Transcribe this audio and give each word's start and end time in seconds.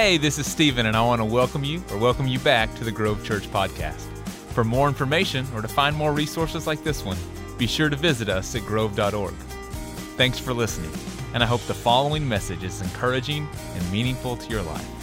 Hey, 0.00 0.16
this 0.16 0.38
is 0.38 0.48
Stephen, 0.48 0.86
and 0.86 0.96
I 0.96 1.04
want 1.04 1.20
to 1.20 1.24
welcome 1.24 1.64
you 1.64 1.82
or 1.90 1.98
welcome 1.98 2.28
you 2.28 2.38
back 2.38 2.72
to 2.76 2.84
the 2.84 2.92
Grove 2.92 3.24
Church 3.24 3.50
Podcast. 3.50 4.06
For 4.52 4.62
more 4.62 4.86
information 4.86 5.44
or 5.52 5.60
to 5.60 5.66
find 5.66 5.96
more 5.96 6.12
resources 6.12 6.68
like 6.68 6.84
this 6.84 7.04
one, 7.04 7.16
be 7.58 7.66
sure 7.66 7.88
to 7.88 7.96
visit 7.96 8.28
us 8.28 8.54
at 8.54 8.62
grove.org. 8.62 9.34
Thanks 10.16 10.38
for 10.38 10.54
listening, 10.54 10.92
and 11.34 11.42
I 11.42 11.46
hope 11.46 11.62
the 11.62 11.74
following 11.74 12.28
message 12.28 12.62
is 12.62 12.80
encouraging 12.80 13.48
and 13.74 13.90
meaningful 13.92 14.36
to 14.36 14.48
your 14.48 14.62
life. 14.62 14.97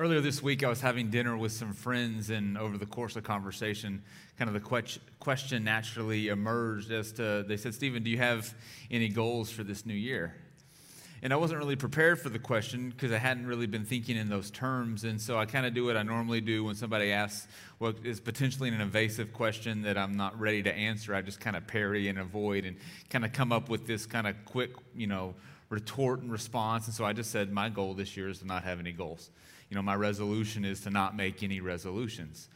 Earlier 0.00 0.22
this 0.22 0.42
week, 0.42 0.64
I 0.64 0.68
was 0.70 0.80
having 0.80 1.10
dinner 1.10 1.36
with 1.36 1.52
some 1.52 1.74
friends, 1.74 2.30
and 2.30 2.56
over 2.56 2.78
the 2.78 2.86
course 2.86 3.16
of 3.16 3.22
conversation, 3.22 4.02
kind 4.38 4.48
of 4.48 4.54
the 4.54 4.98
question 5.18 5.62
naturally 5.62 6.28
emerged 6.28 6.90
as 6.90 7.12
to 7.12 7.44
they 7.46 7.58
said, 7.58 7.74
Stephen, 7.74 8.02
do 8.02 8.08
you 8.08 8.16
have 8.16 8.54
any 8.90 9.10
goals 9.10 9.50
for 9.50 9.62
this 9.62 9.84
new 9.84 9.92
year? 9.92 10.34
And 11.22 11.34
I 11.34 11.36
wasn't 11.36 11.60
really 11.60 11.76
prepared 11.76 12.18
for 12.18 12.30
the 12.30 12.38
question 12.38 12.88
because 12.88 13.12
I 13.12 13.18
hadn't 13.18 13.46
really 13.46 13.66
been 13.66 13.84
thinking 13.84 14.16
in 14.16 14.30
those 14.30 14.50
terms. 14.50 15.04
And 15.04 15.20
so 15.20 15.38
I 15.38 15.44
kind 15.44 15.66
of 15.66 15.74
do 15.74 15.84
what 15.84 15.98
I 15.98 16.02
normally 16.02 16.40
do 16.40 16.64
when 16.64 16.76
somebody 16.76 17.12
asks 17.12 17.46
what 17.76 17.96
is 18.02 18.20
potentially 18.20 18.70
an 18.70 18.80
invasive 18.80 19.34
question 19.34 19.82
that 19.82 19.98
I'm 19.98 20.16
not 20.16 20.40
ready 20.40 20.62
to 20.62 20.72
answer. 20.74 21.14
I 21.14 21.20
just 21.20 21.40
kind 21.40 21.56
of 21.56 21.66
parry 21.66 22.08
and 22.08 22.18
avoid 22.18 22.64
and 22.64 22.78
kind 23.10 23.26
of 23.26 23.34
come 23.34 23.52
up 23.52 23.68
with 23.68 23.86
this 23.86 24.06
kind 24.06 24.26
of 24.26 24.34
quick, 24.46 24.70
you 24.96 25.08
know, 25.08 25.34
retort 25.68 26.22
and 26.22 26.32
response. 26.32 26.86
And 26.86 26.94
so 26.94 27.04
I 27.04 27.12
just 27.12 27.30
said, 27.30 27.52
my 27.52 27.68
goal 27.68 27.92
this 27.92 28.16
year 28.16 28.30
is 28.30 28.38
to 28.38 28.46
not 28.46 28.64
have 28.64 28.80
any 28.80 28.92
goals 28.92 29.28
you 29.70 29.76
know, 29.76 29.82
my 29.82 29.94
resolution 29.94 30.64
is 30.64 30.80
to 30.82 30.90
not 30.90 31.16
make 31.16 31.42
any 31.42 31.60
resolutions. 31.60 32.48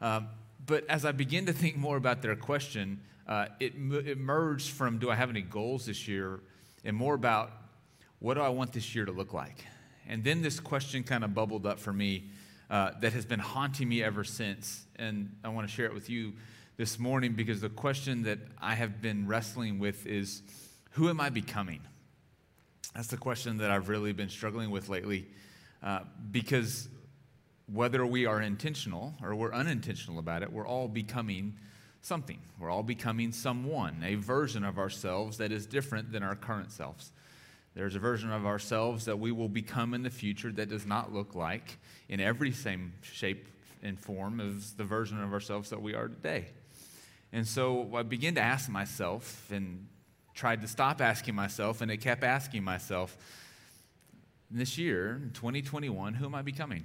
Um, 0.00 0.28
but 0.66 0.84
as 0.90 1.04
I 1.04 1.12
begin 1.12 1.46
to 1.46 1.52
think 1.52 1.76
more 1.76 1.96
about 1.96 2.20
their 2.20 2.36
question, 2.36 3.00
uh, 3.26 3.46
it, 3.60 3.74
it 3.76 4.18
merged 4.18 4.70
from 4.70 4.98
do 4.98 5.10
I 5.10 5.14
have 5.14 5.30
any 5.30 5.42
goals 5.42 5.86
this 5.86 6.08
year 6.08 6.40
and 6.84 6.96
more 6.96 7.14
about 7.14 7.52
what 8.18 8.34
do 8.34 8.40
I 8.40 8.48
want 8.48 8.72
this 8.72 8.94
year 8.94 9.04
to 9.04 9.12
look 9.12 9.32
like? 9.32 9.64
And 10.08 10.24
then 10.24 10.42
this 10.42 10.58
question 10.58 11.04
kind 11.04 11.22
of 11.22 11.32
bubbled 11.32 11.64
up 11.64 11.78
for 11.78 11.92
me 11.92 12.30
uh, 12.70 12.92
that 13.00 13.12
has 13.12 13.24
been 13.24 13.38
haunting 13.38 13.88
me 13.88 14.02
ever 14.02 14.24
since. 14.24 14.84
And 14.96 15.36
I 15.44 15.48
want 15.50 15.68
to 15.68 15.72
share 15.72 15.86
it 15.86 15.94
with 15.94 16.10
you 16.10 16.32
this 16.76 16.98
morning 16.98 17.32
because 17.34 17.60
the 17.60 17.68
question 17.68 18.22
that 18.24 18.38
I 18.60 18.74
have 18.74 19.00
been 19.00 19.26
wrestling 19.26 19.78
with 19.78 20.06
is 20.06 20.42
who 20.92 21.08
am 21.08 21.20
I 21.20 21.28
becoming? 21.28 21.80
That's 22.94 23.08
the 23.08 23.16
question 23.16 23.58
that 23.58 23.70
I've 23.70 23.88
really 23.88 24.12
been 24.12 24.28
struggling 24.28 24.70
with 24.70 24.88
lately. 24.88 25.28
Uh, 25.82 26.00
because 26.30 26.88
whether 27.72 28.04
we 28.06 28.26
are 28.26 28.40
intentional 28.40 29.14
or 29.22 29.34
we're 29.34 29.52
unintentional 29.52 30.18
about 30.18 30.42
it, 30.42 30.52
we're 30.52 30.66
all 30.66 30.88
becoming 30.88 31.54
something. 32.00 32.38
We're 32.58 32.70
all 32.70 32.82
becoming 32.82 33.32
someone, 33.32 34.02
a 34.04 34.14
version 34.14 34.64
of 34.64 34.78
ourselves 34.78 35.38
that 35.38 35.52
is 35.52 35.66
different 35.66 36.12
than 36.12 36.22
our 36.22 36.34
current 36.34 36.72
selves. 36.72 37.12
There's 37.74 37.94
a 37.94 37.98
version 37.98 38.32
of 38.32 38.46
ourselves 38.46 39.04
that 39.04 39.18
we 39.18 39.30
will 39.30 39.48
become 39.48 39.94
in 39.94 40.02
the 40.02 40.10
future 40.10 40.50
that 40.52 40.68
does 40.68 40.86
not 40.86 41.12
look 41.12 41.34
like, 41.34 41.78
in 42.08 42.20
every 42.20 42.50
same 42.50 42.94
shape 43.02 43.48
and 43.82 43.98
form, 43.98 44.40
as 44.40 44.72
the 44.72 44.84
version 44.84 45.22
of 45.22 45.32
ourselves 45.32 45.70
that 45.70 45.80
we 45.80 45.94
are 45.94 46.08
today. 46.08 46.46
And 47.32 47.46
so 47.46 47.88
I 47.94 48.02
began 48.02 48.34
to 48.36 48.40
ask 48.40 48.68
myself 48.68 49.50
and 49.52 49.86
tried 50.34 50.62
to 50.62 50.68
stop 50.68 51.00
asking 51.00 51.34
myself, 51.34 51.80
and 51.80 51.90
it 51.90 51.98
kept 51.98 52.24
asking 52.24 52.64
myself, 52.64 53.16
this 54.50 54.78
year, 54.78 55.20
2021, 55.34 56.14
who 56.14 56.26
am 56.26 56.34
I 56.34 56.42
becoming? 56.42 56.84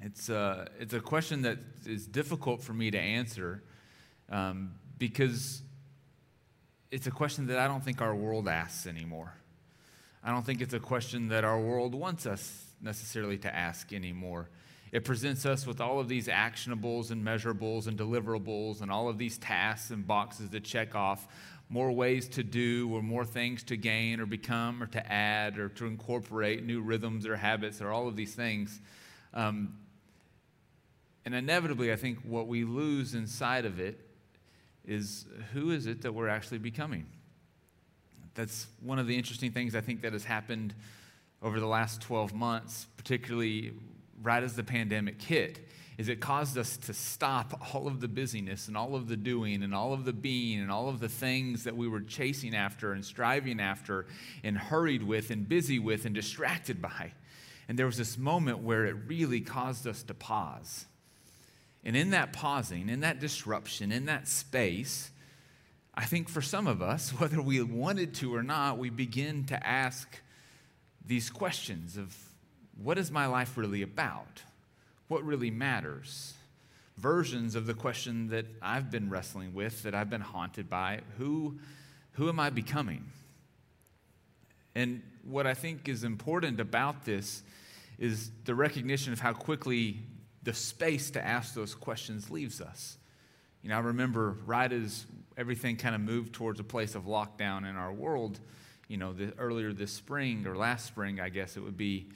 It's, 0.00 0.28
uh, 0.30 0.66
it's 0.78 0.94
a 0.94 1.00
question 1.00 1.42
that 1.42 1.58
is 1.86 2.06
difficult 2.06 2.62
for 2.62 2.72
me 2.72 2.90
to 2.90 2.98
answer 2.98 3.62
um, 4.30 4.72
because 4.98 5.62
it's 6.90 7.06
a 7.06 7.10
question 7.10 7.46
that 7.46 7.58
I 7.58 7.66
don't 7.66 7.84
think 7.84 8.00
our 8.00 8.14
world 8.14 8.48
asks 8.48 8.86
anymore. 8.86 9.34
I 10.22 10.30
don't 10.30 10.44
think 10.44 10.60
it's 10.60 10.74
a 10.74 10.80
question 10.80 11.28
that 11.28 11.44
our 11.44 11.60
world 11.60 11.94
wants 11.94 12.26
us 12.26 12.64
necessarily 12.80 13.38
to 13.38 13.54
ask 13.54 13.92
anymore. 13.92 14.50
It 14.92 15.04
presents 15.04 15.44
us 15.46 15.66
with 15.66 15.80
all 15.80 15.98
of 15.98 16.08
these 16.08 16.28
actionables 16.28 17.10
and 17.10 17.24
measurables 17.24 17.86
and 17.86 17.98
deliverables 17.98 18.82
and 18.82 18.90
all 18.90 19.08
of 19.08 19.18
these 19.18 19.36
tasks 19.38 19.90
and 19.90 20.06
boxes 20.06 20.50
to 20.50 20.60
check 20.60 20.94
off 20.94 21.26
more 21.68 21.90
ways 21.90 22.28
to 22.28 22.42
do 22.42 22.88
or 22.94 23.02
more 23.02 23.24
things 23.24 23.62
to 23.64 23.76
gain 23.76 24.20
or 24.20 24.26
become 24.26 24.82
or 24.82 24.86
to 24.86 25.12
add 25.12 25.58
or 25.58 25.68
to 25.68 25.86
incorporate 25.86 26.64
new 26.64 26.80
rhythms 26.80 27.26
or 27.26 27.36
habits 27.36 27.80
or 27.80 27.90
all 27.90 28.06
of 28.06 28.14
these 28.14 28.34
things. 28.34 28.80
Um, 29.34 29.76
and 31.24 31.34
inevitably, 31.34 31.92
I 31.92 31.96
think 31.96 32.20
what 32.20 32.46
we 32.46 32.64
lose 32.64 33.14
inside 33.14 33.64
of 33.64 33.80
it 33.80 34.00
is 34.84 35.26
who 35.52 35.72
is 35.72 35.86
it 35.86 36.02
that 36.02 36.12
we're 36.12 36.28
actually 36.28 36.58
becoming? 36.58 37.06
That's 38.34 38.68
one 38.80 39.00
of 39.00 39.08
the 39.08 39.16
interesting 39.16 39.50
things 39.50 39.74
I 39.74 39.80
think 39.80 40.02
that 40.02 40.12
has 40.12 40.24
happened 40.24 40.72
over 41.42 41.58
the 41.58 41.66
last 41.66 42.00
12 42.00 42.32
months, 42.32 42.86
particularly 42.96 43.72
right 44.22 44.42
as 44.42 44.54
the 44.54 44.62
pandemic 44.62 45.20
hit 45.20 45.66
is 45.98 46.08
it 46.08 46.20
caused 46.20 46.58
us 46.58 46.76
to 46.76 46.92
stop 46.92 47.74
all 47.74 47.86
of 47.86 48.00
the 48.00 48.08
busyness 48.08 48.68
and 48.68 48.76
all 48.76 48.94
of 48.94 49.08
the 49.08 49.16
doing 49.16 49.62
and 49.62 49.74
all 49.74 49.94
of 49.94 50.04
the 50.04 50.12
being 50.12 50.60
and 50.60 50.70
all 50.70 50.88
of 50.88 51.00
the 51.00 51.08
things 51.08 51.64
that 51.64 51.76
we 51.76 51.88
were 51.88 52.02
chasing 52.02 52.54
after 52.54 52.92
and 52.92 53.04
striving 53.04 53.60
after 53.60 54.06
and 54.44 54.58
hurried 54.58 55.02
with 55.02 55.30
and 55.30 55.48
busy 55.48 55.78
with 55.78 56.04
and 56.04 56.14
distracted 56.14 56.82
by. 56.82 57.12
And 57.68 57.78
there 57.78 57.86
was 57.86 57.96
this 57.96 58.18
moment 58.18 58.58
where 58.58 58.84
it 58.84 58.96
really 59.06 59.40
caused 59.40 59.86
us 59.86 60.02
to 60.04 60.14
pause. 60.14 60.84
And 61.82 61.96
in 61.96 62.10
that 62.10 62.32
pausing, 62.32 62.88
in 62.88 63.00
that 63.00 63.18
disruption, 63.18 63.90
in 63.90 64.06
that 64.06 64.28
space, 64.28 65.10
I 65.94 66.04
think 66.04 66.28
for 66.28 66.42
some 66.42 66.66
of 66.66 66.82
us, 66.82 67.10
whether 67.18 67.40
we 67.40 67.62
wanted 67.62 68.14
to 68.16 68.34
or 68.34 68.42
not, 68.42 68.76
we 68.76 68.90
begin 68.90 69.44
to 69.44 69.66
ask 69.66 70.20
these 71.04 71.30
questions 71.30 71.96
of 71.96 72.14
what 72.76 72.98
is 72.98 73.10
my 73.10 73.26
life 73.26 73.56
really 73.56 73.80
about? 73.80 74.42
What 75.08 75.24
really 75.24 75.50
matters. 75.50 76.34
Versions 76.96 77.54
of 77.54 77.66
the 77.66 77.74
question 77.74 78.28
that 78.28 78.46
I've 78.62 78.90
been 78.90 79.10
wrestling 79.10 79.54
with, 79.54 79.82
that 79.82 79.94
I've 79.94 80.10
been 80.10 80.22
haunted 80.22 80.70
by 80.70 81.00
who, 81.18 81.58
who 82.12 82.28
am 82.28 82.40
I 82.40 82.50
becoming? 82.50 83.04
And 84.74 85.02
what 85.22 85.46
I 85.46 85.54
think 85.54 85.88
is 85.88 86.04
important 86.04 86.60
about 86.60 87.04
this 87.04 87.42
is 87.98 88.30
the 88.44 88.54
recognition 88.54 89.12
of 89.12 89.20
how 89.20 89.32
quickly 89.32 90.00
the 90.42 90.54
space 90.54 91.10
to 91.10 91.24
ask 91.24 91.54
those 91.54 91.74
questions 91.74 92.30
leaves 92.30 92.60
us. 92.60 92.98
You 93.62 93.70
know, 93.70 93.76
I 93.76 93.80
remember 93.80 94.36
right 94.46 94.72
as 94.72 95.06
everything 95.36 95.76
kind 95.76 95.94
of 95.94 96.00
moved 96.00 96.32
towards 96.32 96.60
a 96.60 96.64
place 96.64 96.94
of 96.94 97.04
lockdown 97.04 97.68
in 97.68 97.76
our 97.76 97.92
world, 97.92 98.38
you 98.86 98.96
know, 98.96 99.12
the, 99.12 99.32
earlier 99.38 99.72
this 99.72 99.92
spring 99.92 100.46
or 100.46 100.56
last 100.56 100.86
spring, 100.86 101.20
I 101.20 101.30
guess 101.30 101.56
it 101.56 101.60
would 101.60 101.76
be, 101.76 102.06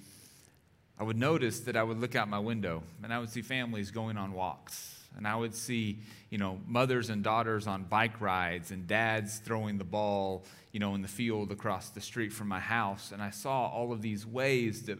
I 1.00 1.02
would 1.02 1.16
notice 1.16 1.60
that 1.60 1.78
I 1.78 1.82
would 1.82 1.98
look 1.98 2.14
out 2.14 2.28
my 2.28 2.38
window 2.38 2.82
and 3.02 3.10
I 3.10 3.18
would 3.18 3.30
see 3.30 3.40
families 3.40 3.90
going 3.90 4.18
on 4.18 4.34
walks. 4.34 4.98
And 5.16 5.26
I 5.26 5.34
would 5.34 5.54
see, 5.54 6.00
you 6.28 6.36
know, 6.36 6.60
mothers 6.66 7.08
and 7.08 7.24
daughters 7.24 7.66
on 7.66 7.84
bike 7.84 8.20
rides 8.20 8.70
and 8.70 8.86
dads 8.86 9.38
throwing 9.38 9.78
the 9.78 9.84
ball, 9.84 10.44
you 10.72 10.78
know, 10.78 10.94
in 10.94 11.00
the 11.00 11.08
field 11.08 11.52
across 11.52 11.88
the 11.88 12.02
street 12.02 12.34
from 12.34 12.48
my 12.48 12.60
house. 12.60 13.12
And 13.12 13.22
I 13.22 13.30
saw 13.30 13.66
all 13.68 13.94
of 13.94 14.02
these 14.02 14.26
ways 14.26 14.82
that 14.82 14.98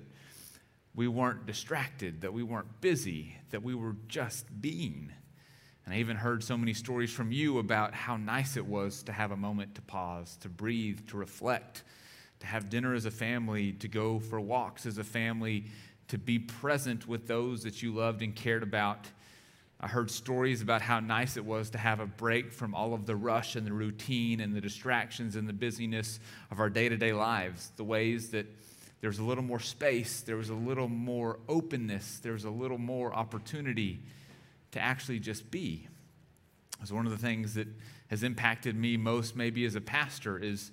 we 0.94 1.06
weren't 1.06 1.44
distracted, 1.44 2.22
that 2.22 2.32
we 2.32 2.42
weren't 2.42 2.80
busy, 2.80 3.36
that 3.50 3.62
we 3.62 3.74
were 3.74 3.94
just 4.08 4.46
being. 4.62 5.12
And 5.84 5.94
I 5.94 5.98
even 5.98 6.16
heard 6.16 6.42
so 6.42 6.56
many 6.56 6.72
stories 6.72 7.12
from 7.12 7.30
you 7.30 7.58
about 7.58 7.94
how 7.94 8.16
nice 8.16 8.56
it 8.56 8.64
was 8.64 9.02
to 9.02 9.12
have 9.12 9.32
a 9.32 9.36
moment 9.36 9.74
to 9.74 9.82
pause, 9.82 10.38
to 10.40 10.48
breathe, 10.48 11.06
to 11.08 11.18
reflect, 11.18 11.84
to 12.40 12.46
have 12.46 12.70
dinner 12.70 12.94
as 12.94 13.04
a 13.04 13.10
family, 13.10 13.72
to 13.72 13.86
go 13.86 14.18
for 14.18 14.40
walks 14.40 14.86
as 14.86 14.96
a 14.96 15.04
family, 15.04 15.66
to 16.10 16.18
be 16.18 16.40
present 16.40 17.06
with 17.06 17.28
those 17.28 17.62
that 17.62 17.82
you 17.82 17.94
loved 17.94 18.20
and 18.20 18.34
cared 18.34 18.64
about. 18.64 19.06
I 19.80 19.86
heard 19.86 20.10
stories 20.10 20.60
about 20.60 20.82
how 20.82 20.98
nice 20.98 21.36
it 21.36 21.44
was 21.44 21.70
to 21.70 21.78
have 21.78 22.00
a 22.00 22.06
break 22.06 22.52
from 22.52 22.74
all 22.74 22.94
of 22.94 23.06
the 23.06 23.14
rush 23.14 23.54
and 23.54 23.64
the 23.64 23.72
routine 23.72 24.40
and 24.40 24.52
the 24.52 24.60
distractions 24.60 25.36
and 25.36 25.48
the 25.48 25.52
busyness 25.52 26.18
of 26.50 26.58
our 26.58 26.68
day 26.68 26.88
to 26.88 26.96
day 26.96 27.12
lives. 27.12 27.70
The 27.76 27.84
ways 27.84 28.30
that 28.30 28.46
there 29.00 29.08
was 29.08 29.20
a 29.20 29.22
little 29.22 29.44
more 29.44 29.60
space, 29.60 30.20
there 30.22 30.36
was 30.36 30.50
a 30.50 30.54
little 30.54 30.88
more 30.88 31.38
openness, 31.48 32.18
there 32.18 32.32
was 32.32 32.44
a 32.44 32.50
little 32.50 32.76
more 32.76 33.14
opportunity 33.14 34.00
to 34.72 34.80
actually 34.80 35.20
just 35.20 35.48
be. 35.48 35.86
It's 36.82 36.90
one 36.90 37.06
of 37.06 37.12
the 37.12 37.18
things 37.18 37.54
that 37.54 37.68
has 38.08 38.24
impacted 38.24 38.74
me 38.74 38.96
most, 38.96 39.36
maybe 39.36 39.64
as 39.64 39.76
a 39.76 39.80
pastor, 39.80 40.38
is 40.38 40.72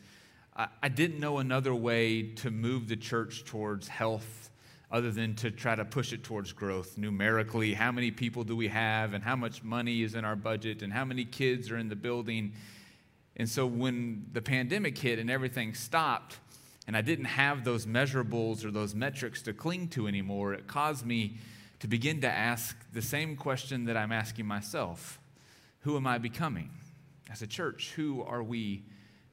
I, 0.55 0.67
I 0.81 0.89
didn't 0.89 1.19
know 1.19 1.37
another 1.37 1.75
way 1.75 2.23
to 2.37 2.49
move 2.49 2.87
the 2.87 2.95
church 2.95 3.45
towards 3.45 3.87
health 3.87 4.49
other 4.91 5.11
than 5.11 5.35
to 5.35 5.51
try 5.51 5.75
to 5.75 5.83
push 5.83 6.13
it 6.13 6.23
towards 6.23 6.53
growth 6.53 6.97
numerically. 6.97 7.73
How 7.73 7.91
many 7.91 8.11
people 8.11 8.43
do 8.43 8.55
we 8.55 8.69
have, 8.69 9.13
and 9.13 9.23
how 9.23 9.35
much 9.35 9.63
money 9.63 10.01
is 10.01 10.15
in 10.15 10.23
our 10.23 10.35
budget, 10.35 10.81
and 10.81 10.93
how 10.93 11.03
many 11.03 11.25
kids 11.25 11.69
are 11.71 11.77
in 11.77 11.89
the 11.89 11.95
building? 11.95 12.53
And 13.35 13.49
so 13.49 13.65
when 13.65 14.27
the 14.31 14.41
pandemic 14.41 14.97
hit 14.97 15.19
and 15.19 15.29
everything 15.29 15.73
stopped, 15.73 16.37
and 16.87 16.95
I 16.95 17.01
didn't 17.01 17.25
have 17.25 17.65
those 17.65 17.85
measurables 17.85 18.63
or 18.63 18.71
those 18.71 18.95
metrics 18.95 19.41
to 19.43 19.53
cling 19.53 19.89
to 19.89 20.07
anymore, 20.07 20.53
it 20.53 20.67
caused 20.67 21.05
me 21.05 21.35
to 21.79 21.87
begin 21.87 22.21
to 22.21 22.29
ask 22.29 22.75
the 22.93 23.01
same 23.01 23.35
question 23.35 23.85
that 23.85 23.97
I'm 23.97 24.11
asking 24.11 24.45
myself 24.45 25.19
Who 25.81 25.97
am 25.97 26.07
I 26.07 26.17
becoming? 26.17 26.71
As 27.29 27.41
a 27.41 27.47
church, 27.47 27.91
who 27.97 28.23
are 28.23 28.41
we 28.41 28.83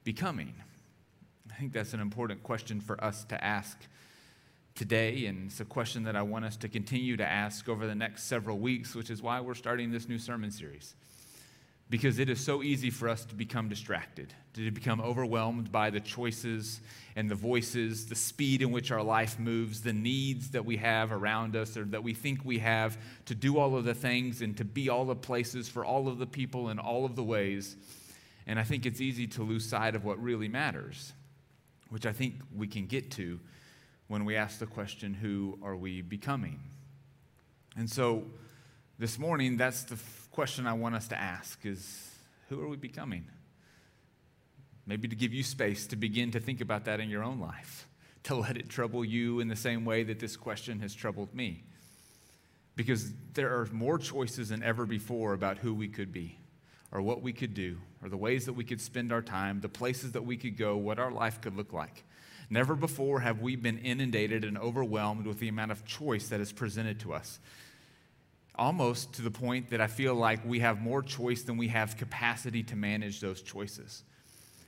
becoming? 0.03 0.53
I 1.51 1.55
think 1.55 1.73
that's 1.73 1.95
an 1.95 2.01
important 2.01 2.43
question 2.43 2.81
for 2.81 3.03
us 3.03 3.23
to 3.27 3.43
ask 3.43 3.79
today, 4.75 5.27
and 5.27 5.47
it's 5.47 5.61
a 5.61 5.65
question 5.65 6.03
that 6.05 6.17
I 6.17 6.23
want 6.23 6.45
us 6.45 6.57
to 6.59 6.69
continue 6.69 7.17
to 7.17 7.25
ask 7.25 7.69
over 7.69 7.87
the 7.87 7.95
next 7.95 8.25
several 8.25 8.59
weeks, 8.59 8.95
which 8.95 9.09
is 9.09 9.23
why 9.23 9.41
we're 9.41 9.55
starting 9.55 9.93
this 9.93 10.09
new 10.09 10.19
sermon 10.19 10.51
series. 10.51 10.95
Because 11.91 12.19
it 12.19 12.29
is 12.29 12.41
so 12.41 12.63
easy 12.63 12.91
for 12.91 13.09
us 13.09 13.25
to 13.27 13.37
become 13.37 13.69
distracted, 13.69 14.35
to 14.55 14.71
become 14.73 15.01
overwhelmed 15.01 15.71
by 15.71 15.91
the 15.91 16.01
choices 16.01 16.81
and 17.15 17.31
the 17.31 17.37
voices, 17.37 18.07
the 18.07 18.17
speed 18.17 18.63
in 18.63 18.73
which 18.73 18.91
our 18.91 19.03
life 19.03 19.39
moves, 19.39 19.83
the 19.83 19.93
needs 19.93 20.51
that 20.51 20.65
we 20.65 20.79
have 20.79 21.13
around 21.13 21.55
us 21.55 21.77
or 21.77 21.85
that 21.85 22.03
we 22.03 22.15
think 22.15 22.41
we 22.45 22.59
have 22.59 22.99
to 23.27 23.35
do 23.35 23.59
all 23.59 23.77
of 23.77 23.85
the 23.85 23.95
things 23.95 24.43
and 24.43 24.57
to 24.57 24.65
be 24.65 24.89
all 24.89 25.05
the 25.05 25.15
places 25.15 25.69
for 25.69 25.85
all 25.85 26.09
of 26.09 26.19
the 26.19 26.27
people 26.27 26.71
in 26.71 26.81
all 26.81 27.05
of 27.05 27.15
the 27.15 27.23
ways. 27.23 27.77
And 28.47 28.59
I 28.59 28.65
think 28.65 28.87
it's 28.87 29.01
easy 29.01 29.29
to 29.29 29.45
lose 29.45 29.69
sight 29.69 29.95
of 29.95 30.05
what 30.05 30.21
really 30.21 30.49
matters, 30.49 31.13
which 31.91 32.07
I 32.07 32.13
think 32.13 32.37
we 32.57 32.67
can 32.67 32.87
get 32.87 33.13
to 33.13 33.39
when 34.15 34.25
we 34.25 34.37
ask 34.37 34.61
the 34.61 34.67
question, 34.67 35.13
Who 35.13 35.59
are 35.61 35.75
we 35.75 36.01
becoming? 36.01 36.61
And 37.77 37.91
so 37.91 38.23
this 38.97 39.19
morning, 39.19 39.57
that's 39.57 39.83
the 39.83 39.95
f- 39.95 40.29
question 40.31 40.69
I 40.69 40.75
want 40.75 40.95
us 40.95 41.09
to 41.09 41.21
ask 41.21 41.67
is 41.67 42.13
who 42.49 42.63
are 42.63 42.69
we 42.69 42.77
becoming? 42.77 43.25
Maybe 44.87 45.09
to 45.09 45.17
give 45.17 45.35
you 45.35 45.43
space 45.43 45.89
to 45.89 45.97
begin 45.97 46.31
to 46.31 46.39
think 46.39 46.61
about 46.61 46.85
that 46.85 47.01
in 47.01 47.11
your 47.11 47.25
own 47.25 47.41
life, 47.41 47.89
to 48.23 48.37
let 48.37 48.57
it 48.57 48.69
trouble 48.69 49.05
you 49.05 49.41
in 49.41 49.49
the 49.49 49.57
same 49.57 49.85
way 49.85 50.05
that 50.05 50.21
this 50.21 50.37
question 50.37 50.79
has 50.79 50.95
troubled 50.95 51.35
me. 51.35 51.65
Because 52.77 53.13
there 53.33 53.59
are 53.59 53.67
more 53.73 53.99
choices 53.99 54.51
than 54.51 54.63
ever 54.63 54.87
before 54.87 55.33
about 55.33 55.59
who 55.59 55.75
we 55.75 55.89
could 55.89 56.13
be, 56.13 56.39
or 56.93 57.03
what 57.03 57.21
we 57.21 57.33
could 57.33 57.53
do, 57.53 57.79
or 58.01 58.09
the 58.09 58.17
ways 58.17 58.47
that 58.47 58.53
we 58.53 58.63
could 58.63 58.81
spend 58.81 59.11
our 59.11 59.23
time, 59.23 59.61
the 59.61 59.69
places 59.69 60.13
that 60.13 60.25
we 60.25 60.37
could 60.37 60.57
go, 60.57 60.77
what 60.77 61.01
our 61.01 61.11
life 61.11 61.41
could 61.41 61.57
look 61.57 61.73
like. 61.73 62.05
Never 62.51 62.75
before 62.75 63.21
have 63.21 63.41
we 63.41 63.57
been 63.57 63.79
inundated 63.79 64.45
and 64.45 64.59
overwhelmed 64.59 65.27
with 65.27 65.39
the 65.39 65.49
amount 65.49 65.73
of 65.73 65.85
choice 65.85 66.29
that 66.29 66.41
is 66.41 66.53
presented 66.53 67.01
to 67.01 67.13
us. 67.13 67.41
Almost 68.57 69.15
to 69.15 69.23
the 69.23 69.31
point 69.31 69.71
that 69.71 69.81
I 69.81 69.87
feel 69.87 70.15
like 70.15 70.45
we 70.45 70.61
have 70.61 70.81
more 70.81 71.03
choice 71.03 71.43
than 71.43 71.57
we 71.57 71.69
have 71.69 71.97
capacity 71.97 72.63
to 72.65 72.77
manage 72.77 73.21
those 73.21 73.43
choices. 73.43 74.05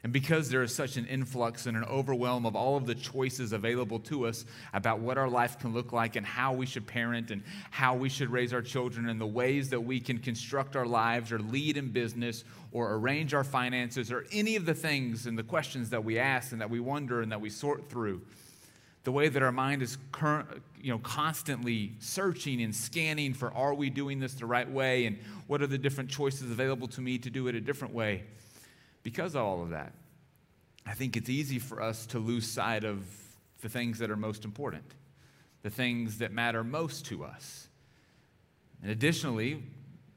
And 0.06 0.12
because 0.12 0.50
there 0.50 0.62
is 0.62 0.73
such 0.73 0.97
an 0.97 1.05
influx 1.06 1.67
and 1.67 1.76
an 1.76 1.82
overwhelm 1.82 2.47
of 2.47 2.55
all 2.55 2.76
of 2.76 2.87
the 2.87 2.94
choices 2.94 3.53
available 3.53 3.99
to 3.99 4.26
us 4.26 4.44
about 4.73 5.00
what 5.00 5.19
our 5.19 5.29
life 5.29 5.58
can 5.58 5.75
look 5.75 5.93
like 5.93 6.14
and 6.14 6.25
how 6.25 6.53
we 6.53 6.64
should 6.64 6.87
parent 6.87 7.32
and 7.32 7.43
how 7.73 7.97
we 7.97 8.08
should 8.08 8.31
raise 8.31 8.53
our 8.53 8.62
children 8.62 9.08
and 9.08 9.20
the 9.20 9.26
ways 9.26 9.69
that 9.70 9.81
we 9.81 9.99
can 9.99 10.19
construct 10.19 10.76
our 10.76 10.87
lives 10.87 11.32
or 11.32 11.41
lead 11.41 11.76
in 11.76 11.88
business 11.88 12.44
or 12.70 12.94
arrange 12.94 13.35
our 13.35 13.43
finances 13.43 14.12
or 14.12 14.25
any 14.31 14.55
of 14.55 14.64
the 14.64 14.75
things 14.75 15.26
and 15.26 15.37
the 15.37 15.43
questions 15.43 15.91
that 15.91 16.05
we 16.05 16.20
ask 16.20 16.52
and 16.52 16.61
that 16.61 16.70
we 16.70 16.79
wonder 16.79 17.20
and 17.20 17.32
that 17.32 17.41
we 17.41 17.50
sort 17.50 17.91
through, 17.91 18.23
the 19.02 19.11
way 19.11 19.29
that 19.29 19.43
our 19.43 19.50
mind 19.50 19.82
is 19.82 19.99
current, 20.12 20.47
you 20.81 20.93
know, 20.93 21.00
constantly 21.00 21.94
searching 21.99 22.62
and 22.62 22.73
scanning 22.73 23.35
for 23.35 23.52
are 23.55 23.75
we 23.75 23.91
doing 23.91 24.20
this 24.20 24.35
the 24.35 24.47
right 24.47 24.70
way? 24.70 25.06
And 25.06 25.19
what 25.49 25.62
are 25.62 25.67
the 25.67 25.79
different 25.79 26.11
choices 26.11 26.43
available 26.43 26.87
to 26.87 27.00
me 27.00 27.19
to 27.19 27.29
do 27.29 27.49
it 27.49 27.56
a 27.56 27.61
different 27.61 27.93
way 27.93 28.23
because 29.06 29.37
of 29.37 29.44
all 29.44 29.62
of 29.62 29.70
that, 29.70 29.93
I 30.85 30.94
think 30.94 31.17
it's 31.17 31.29
easy 31.29 31.61
for 31.61 31.81
us 31.81 32.06
to 32.06 32.19
lose 32.19 32.44
sight 32.44 32.82
of 32.82 33.06
the 33.61 33.69
things 33.69 34.00
that 34.00 34.11
are 34.11 34.17
most 34.17 34.44
important, 34.44 34.82
the 35.62 35.70
things 35.70 36.19
that 36.19 36.32
matter 36.32 36.64
most 36.64 37.06
to 37.06 37.23
us. 37.23 37.69
And 38.82 38.91
additionally, 38.91 39.62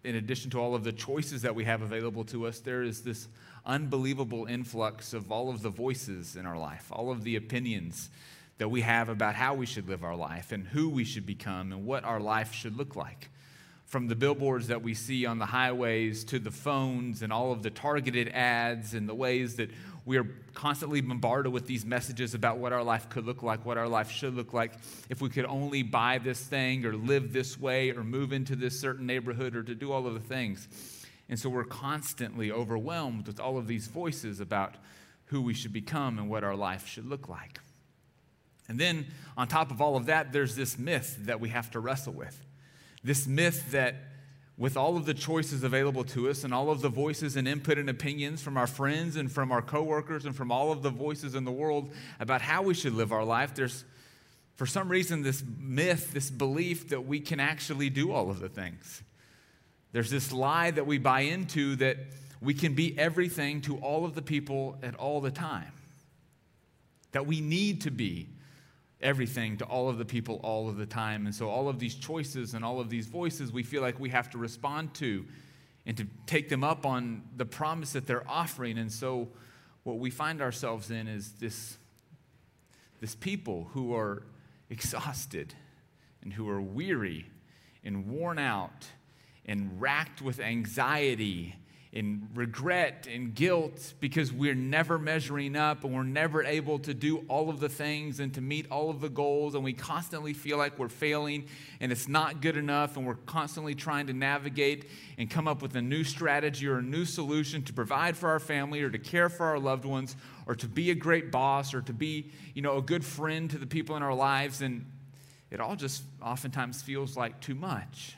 in 0.04 0.16
addition 0.16 0.50
to 0.50 0.60
all 0.60 0.74
of 0.74 0.84
the 0.84 0.92
choices 0.92 1.44
that 1.44 1.54
we 1.54 1.66
have 1.66 1.84
available 1.84 2.24
to 2.26 2.48
us, 2.48 2.62
there 2.62 2.82
is 2.82 3.04
this 3.04 3.28
unbelievable 3.64 4.48
influx 4.48 5.14
of 5.14 5.32
all 5.32 5.52
of 5.52 5.62
the 5.62 5.70
voices 5.70 6.36
in 6.36 6.48
our 6.48 6.58
life, 6.58 6.88
all 6.92 7.12
of 7.12 7.24
the 7.24 7.36
opinions 7.36 8.10
that 8.58 8.70
we 8.70 8.82
have 8.82 9.08
about 9.08 9.36
how 9.36 9.54
we 9.54 9.68
should 9.68 9.88
live 9.88 10.04
our 10.04 10.16
life 10.16 10.52
and 10.52 10.66
who 10.66 10.90
we 10.90 11.04
should 11.04 11.28
become 11.28 11.72
and 11.72 11.86
what 11.86 12.04
our 12.06 12.20
life 12.20 12.56
should 12.56 12.76
look 12.76 12.96
like 12.96 13.30
from 13.90 14.08
the 14.08 14.16
billboards 14.16 14.68
that 14.68 14.84
we 14.84 14.94
see 14.94 15.26
on 15.26 15.40
the 15.40 15.48
highways 15.48 16.24
to 16.24 16.38
the 16.38 16.52
phones 16.52 17.24
and 17.24 17.34
all 17.34 17.52
of 17.52 17.64
the 17.64 17.72
targeted 17.72 18.30
ads 18.30 18.94
and 18.94 19.10
the 19.10 19.16
ways 19.16 19.56
that 19.56 19.72
we 20.06 20.18
are 20.18 20.28
constantly 20.54 21.02
bombarded 21.02 21.52
with 21.52 21.66
these 21.66 21.84
messages 21.86 22.36
about 22.36 22.60
what 22.60 22.72
our 22.72 22.84
life 22.84 23.10
could 23.10 23.26
look 23.26 23.42
like, 23.42 23.66
what 23.66 23.80
our 23.80 23.88
life 23.88 24.12
should 24.12 24.36
look 24.36 24.54
like, 24.54 24.74
if 25.10 25.22
we 25.22 25.30
could 25.30 25.46
only 25.46 25.82
buy 25.82 26.20
this 26.20 26.40
thing 26.40 26.86
or 26.86 26.94
live 26.96 27.34
this 27.34 27.60
way 27.60 27.90
or 27.90 28.04
move 28.04 28.32
into 28.32 28.56
this 28.56 28.80
certain 28.80 29.08
neighborhood 29.08 29.56
or 29.56 29.64
to 29.64 29.74
do 29.74 29.92
all 29.92 30.06
of 30.06 30.14
the 30.14 30.20
things. 30.20 30.68
And 31.28 31.40
so 31.40 31.50
we're 31.50 31.64
constantly 31.64 32.52
overwhelmed 32.52 33.26
with 33.26 33.40
all 33.40 33.58
of 33.58 33.66
these 33.66 33.88
voices 33.88 34.40
about 34.40 34.76
who 35.26 35.42
we 35.42 35.56
should 35.56 35.74
become 35.74 36.20
and 36.20 36.30
what 36.30 36.44
our 36.44 36.56
life 36.56 36.88
should 36.88 37.08
look 37.08 37.28
like. 37.28 37.60
And 38.68 38.80
then 38.80 39.08
on 39.36 39.48
top 39.48 39.72
of 39.72 39.82
all 39.82 39.96
of 39.96 40.06
that, 40.06 40.32
there's 40.32 40.56
this 40.56 40.78
myth 40.78 41.18
that 41.22 41.40
we 41.40 41.50
have 41.50 41.72
to 41.72 41.80
wrestle 41.80 42.14
with 42.14 42.46
this 43.04 43.28
myth 43.28 43.72
that 43.72 43.96
with 44.58 44.76
all 44.76 44.98
of 44.98 45.06
the 45.06 45.14
choices 45.14 45.64
available 45.64 46.04
to 46.04 46.30
us 46.30 46.44
and 46.44 46.54
all 46.54 46.70
of 46.70 46.82
the 46.82 46.90
voices 46.90 47.38
and 47.38 47.48
input 47.48 47.78
and 47.78 47.90
opinions 47.90 48.42
from 48.42 48.58
our 48.58 48.68
friends 48.68 49.16
and 49.16 49.32
from 49.32 49.54
our 49.54 49.62
coworkers 49.62 50.26
and 50.26 50.36
from 50.36 50.52
all 50.52 50.72
of 50.72 50.84
the 50.84 50.90
voices 50.90 51.34
in 51.34 51.46
the 51.46 51.52
world 51.52 51.90
about 52.20 52.42
how 52.42 52.62
we 52.62 52.74
should 52.74 52.94
live 52.94 53.14
our 53.14 53.24
life, 53.24 53.56
there's 53.56 53.86
for 54.56 54.66
some 54.66 54.90
reason 54.90 55.24
this 55.24 55.42
myth, 55.58 56.12
this 56.12 56.30
belief 56.30 56.90
that 56.90 57.06
we 57.06 57.22
can 57.22 57.40
actually 57.40 57.90
do 57.90 58.12
all 58.12 58.30
of 58.30 58.42
the 58.42 58.50
things. 58.50 59.02
There's 59.94 60.10
this 60.10 60.34
lie 60.34 60.72
that 60.72 60.86
we 60.86 60.98
buy 60.98 61.22
into 61.22 61.78
that 61.78 61.96
we 62.42 62.54
can 62.54 62.74
be 62.76 63.00
everything 63.00 63.62
to 63.62 63.78
all 63.78 64.04
of 64.04 64.16
the 64.16 64.22
people 64.22 64.78
at 64.84 64.96
all 64.96 65.22
the 65.22 65.32
time. 65.32 65.72
That 67.14 67.26
we 67.26 67.40
need 67.40 67.82
to 67.84 67.92
be 67.92 68.28
everything 69.02 69.58
to 69.58 69.66
all 69.66 69.90
of 69.90 69.98
the 69.98 70.06
people 70.06 70.40
all 70.44 70.68
of 70.70 70.78
the 70.78 70.86
time. 70.86 71.26
And 71.26 71.34
so, 71.34 71.50
all 71.50 71.70
of 71.70 71.80
these 71.80 71.96
choices 71.96 72.54
and 72.54 72.64
all 72.66 72.80
of 72.80 72.90
these 72.90 73.08
voices 73.08 73.52
we 73.52 73.64
feel 73.64 73.82
like 73.82 74.00
we 74.00 74.10
have 74.10 74.30
to 74.32 74.38
respond 74.38 74.94
to 74.96 75.26
and 75.86 75.98
to 75.98 76.06
take 76.26 76.50
them 76.50 76.64
up 76.64 76.86
on 76.86 77.24
the 77.36 77.46
promise 77.46 77.94
that 77.94 78.06
they're 78.06 78.30
offering. 78.30 78.78
And 78.78 78.92
so, 78.92 79.30
what 79.84 80.00
we 80.00 80.10
find 80.10 80.42
ourselves 80.42 80.92
in 80.92 81.08
is 81.08 81.32
this, 81.34 81.78
this 83.00 83.16
people 83.16 83.70
who 83.74 83.96
are 83.96 84.24
exhausted 84.70 85.54
and 86.22 86.34
who 86.34 86.50
are 86.50 86.62
weary 86.62 87.26
and 87.84 88.08
worn 88.08 88.38
out 88.38 88.88
and 89.46 89.82
racked 89.82 90.22
with 90.22 90.40
anxiety 90.40 91.56
in 91.92 92.28
regret 92.36 93.08
and 93.12 93.34
guilt 93.34 93.94
because 94.00 94.32
we're 94.32 94.54
never 94.54 95.00
measuring 95.00 95.56
up 95.56 95.84
and 95.84 95.92
we're 95.92 96.04
never 96.04 96.44
able 96.44 96.78
to 96.78 96.94
do 96.94 97.26
all 97.28 97.50
of 97.50 97.60
the 97.60 97.70
things 97.70 98.20
and 98.20 98.32
to 98.36 98.42
meet 98.42 98.68
all 98.70 98.92
of 98.92 99.02
the 99.02 99.10
goals 99.10 99.56
and 99.56 99.64
we 99.64 99.74
constantly 99.74 100.32
feel 100.32 100.56
like 100.56 100.78
we're 100.78 100.88
failing 100.88 101.48
and 101.80 101.92
it's 101.92 102.08
not 102.08 102.42
good 102.42 102.58
enough 102.58 102.96
and 102.96 103.08
we're 103.08 103.16
constantly 103.16 103.74
trying 103.74 104.06
to 104.06 104.14
navigate 104.14 104.88
and 105.18 105.32
come 105.32 105.48
up 105.48 105.64
with 105.64 105.76
a 105.76 105.82
new 105.82 106.04
strategy 106.04 106.68
or 106.68 106.78
a 106.78 106.82
new 106.82 107.06
solution 107.06 107.64
to 107.64 107.74
provide 107.74 108.16
for 108.16 108.30
our 108.30 108.40
family 108.40 108.84
or 108.84 108.92
to 108.92 109.00
care 109.00 109.28
for 109.28 109.48
our 109.48 109.58
loved 109.58 109.84
ones 109.84 110.16
or 110.46 110.56
to 110.56 110.68
be 110.68 110.92
a 110.92 110.96
great 110.96 111.32
boss 111.32 111.74
or 111.74 111.82
to 111.82 111.94
be 111.94 112.32
you 112.54 112.62
know 112.62 112.78
a 112.78 112.82
good 112.82 113.06
friend 113.06 113.50
to 113.50 113.58
the 113.58 113.68
people 113.68 113.96
in 113.96 114.04
our 114.04 114.14
lives. 114.14 114.62
And 114.62 114.86
it 115.52 115.60
all 115.60 115.76
just 115.76 116.04
oftentimes 116.22 116.82
feels 116.82 117.18
like 117.18 117.40
too 117.40 117.56
much. 117.56 118.16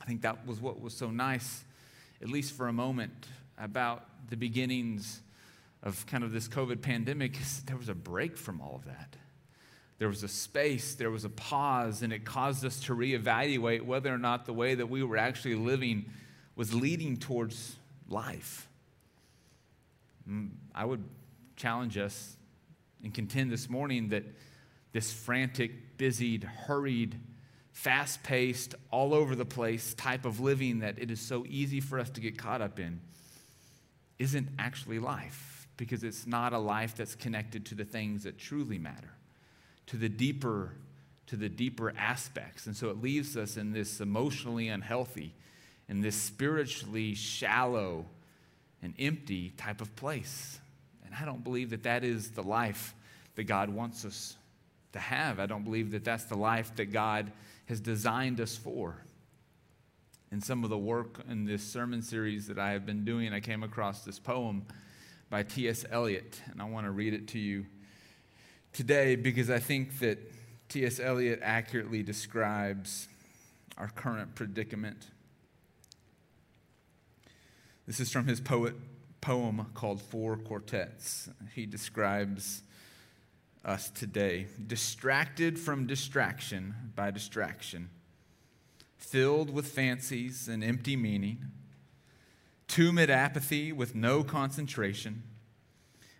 I 0.00 0.04
think 0.04 0.22
that 0.22 0.46
was 0.46 0.60
what 0.60 0.80
was 0.80 0.94
so 0.94 1.10
nice 1.10 1.64
at 2.22 2.28
least 2.28 2.52
for 2.54 2.68
a 2.68 2.72
moment, 2.72 3.12
about 3.58 4.04
the 4.30 4.36
beginnings 4.36 5.22
of 5.82 6.06
kind 6.06 6.24
of 6.24 6.32
this 6.32 6.48
COVID 6.48 6.82
pandemic, 6.82 7.36
there 7.66 7.76
was 7.76 7.88
a 7.88 7.94
break 7.94 8.36
from 8.36 8.60
all 8.60 8.76
of 8.76 8.84
that. 8.84 9.16
There 9.98 10.08
was 10.08 10.22
a 10.22 10.28
space, 10.28 10.94
there 10.94 11.10
was 11.10 11.24
a 11.24 11.30
pause, 11.30 12.02
and 12.02 12.12
it 12.12 12.24
caused 12.24 12.64
us 12.64 12.80
to 12.82 12.94
reevaluate 12.94 13.82
whether 13.82 14.12
or 14.12 14.18
not 14.18 14.46
the 14.46 14.52
way 14.52 14.74
that 14.76 14.88
we 14.88 15.02
were 15.02 15.16
actually 15.16 15.56
living 15.56 16.10
was 16.54 16.72
leading 16.72 17.16
towards 17.16 17.76
life. 18.08 18.68
Mm, 20.28 20.50
I 20.74 20.84
would 20.84 21.02
challenge 21.56 21.98
us 21.98 22.36
and 23.02 23.12
contend 23.12 23.50
this 23.50 23.68
morning 23.68 24.08
that 24.10 24.24
this 24.92 25.12
frantic, 25.12 25.98
busied, 25.98 26.44
hurried, 26.44 27.16
fast 27.78 28.24
paced, 28.24 28.74
all 28.90 29.14
over 29.14 29.36
the 29.36 29.44
place 29.44 29.94
type 29.94 30.24
of 30.24 30.40
living 30.40 30.80
that 30.80 30.98
it 30.98 31.12
is 31.12 31.20
so 31.20 31.46
easy 31.48 31.80
for 31.80 32.00
us 32.00 32.10
to 32.10 32.20
get 32.20 32.36
caught 32.36 32.60
up 32.60 32.80
in 32.80 33.00
isn't 34.18 34.48
actually 34.58 34.98
life 34.98 35.68
because 35.76 36.02
it's 36.02 36.26
not 36.26 36.52
a 36.52 36.58
life 36.58 36.96
that's 36.96 37.14
connected 37.14 37.64
to 37.64 37.76
the 37.76 37.84
things 37.84 38.24
that 38.24 38.36
truly 38.36 38.78
matter, 38.78 39.12
to 39.86 39.96
the 39.96 40.08
deeper 40.08 40.72
to 41.28 41.36
the 41.36 41.48
deeper 41.48 41.92
aspects. 41.96 42.66
And 42.66 42.74
so 42.74 42.88
it 42.88 43.02
leaves 43.02 43.36
us 43.36 43.58
in 43.58 43.72
this 43.72 44.00
emotionally 44.00 44.68
unhealthy, 44.68 45.34
in 45.86 46.00
this 46.00 46.16
spiritually 46.16 47.14
shallow 47.14 48.06
and 48.82 48.94
empty 48.98 49.50
type 49.50 49.82
of 49.82 49.94
place. 49.94 50.58
And 51.04 51.14
I 51.14 51.26
don't 51.26 51.44
believe 51.44 51.70
that 51.70 51.82
that 51.82 52.02
is 52.02 52.30
the 52.30 52.42
life 52.42 52.94
that 53.34 53.44
God 53.44 53.68
wants 53.68 54.06
us 54.06 54.36
to 54.94 54.98
have. 54.98 55.38
I 55.38 55.44
don't 55.44 55.64
believe 55.64 55.90
that 55.90 56.02
that's 56.02 56.24
the 56.24 56.38
life 56.38 56.74
that 56.76 56.86
God 56.86 57.30
has 57.68 57.80
designed 57.80 58.40
us 58.40 58.56
for. 58.56 59.04
In 60.32 60.40
some 60.40 60.64
of 60.64 60.70
the 60.70 60.78
work 60.78 61.20
in 61.28 61.44
this 61.44 61.62
sermon 61.62 62.02
series 62.02 62.48
that 62.48 62.58
I 62.58 62.72
have 62.72 62.86
been 62.86 63.04
doing, 63.04 63.32
I 63.32 63.40
came 63.40 63.62
across 63.62 64.04
this 64.04 64.18
poem 64.18 64.64
by 65.30 65.42
T.S. 65.42 65.84
Eliot, 65.90 66.40
and 66.50 66.62
I 66.62 66.64
want 66.64 66.86
to 66.86 66.90
read 66.90 67.12
it 67.12 67.28
to 67.28 67.38
you 67.38 67.66
today 68.72 69.16
because 69.16 69.50
I 69.50 69.58
think 69.58 69.98
that 69.98 70.18
T.S. 70.70 70.98
Eliot 70.98 71.40
accurately 71.42 72.02
describes 72.02 73.08
our 73.76 73.88
current 73.88 74.34
predicament. 74.34 75.08
This 77.86 78.00
is 78.00 78.10
from 78.10 78.26
his 78.26 78.40
poet, 78.40 78.74
poem 79.20 79.66
called 79.74 80.00
Four 80.00 80.36
Quartets. 80.36 81.28
He 81.54 81.66
describes 81.66 82.62
us 83.64 83.90
today. 83.90 84.46
Distracted 84.66 85.58
from 85.58 85.86
distraction 85.86 86.74
by 86.94 87.10
distraction, 87.10 87.90
filled 88.96 89.50
with 89.50 89.68
fancies 89.68 90.48
and 90.48 90.62
empty 90.62 90.96
meaning, 90.96 91.44
tumid 92.68 93.08
apathy 93.08 93.72
with 93.72 93.94
no 93.94 94.22
concentration, 94.22 95.22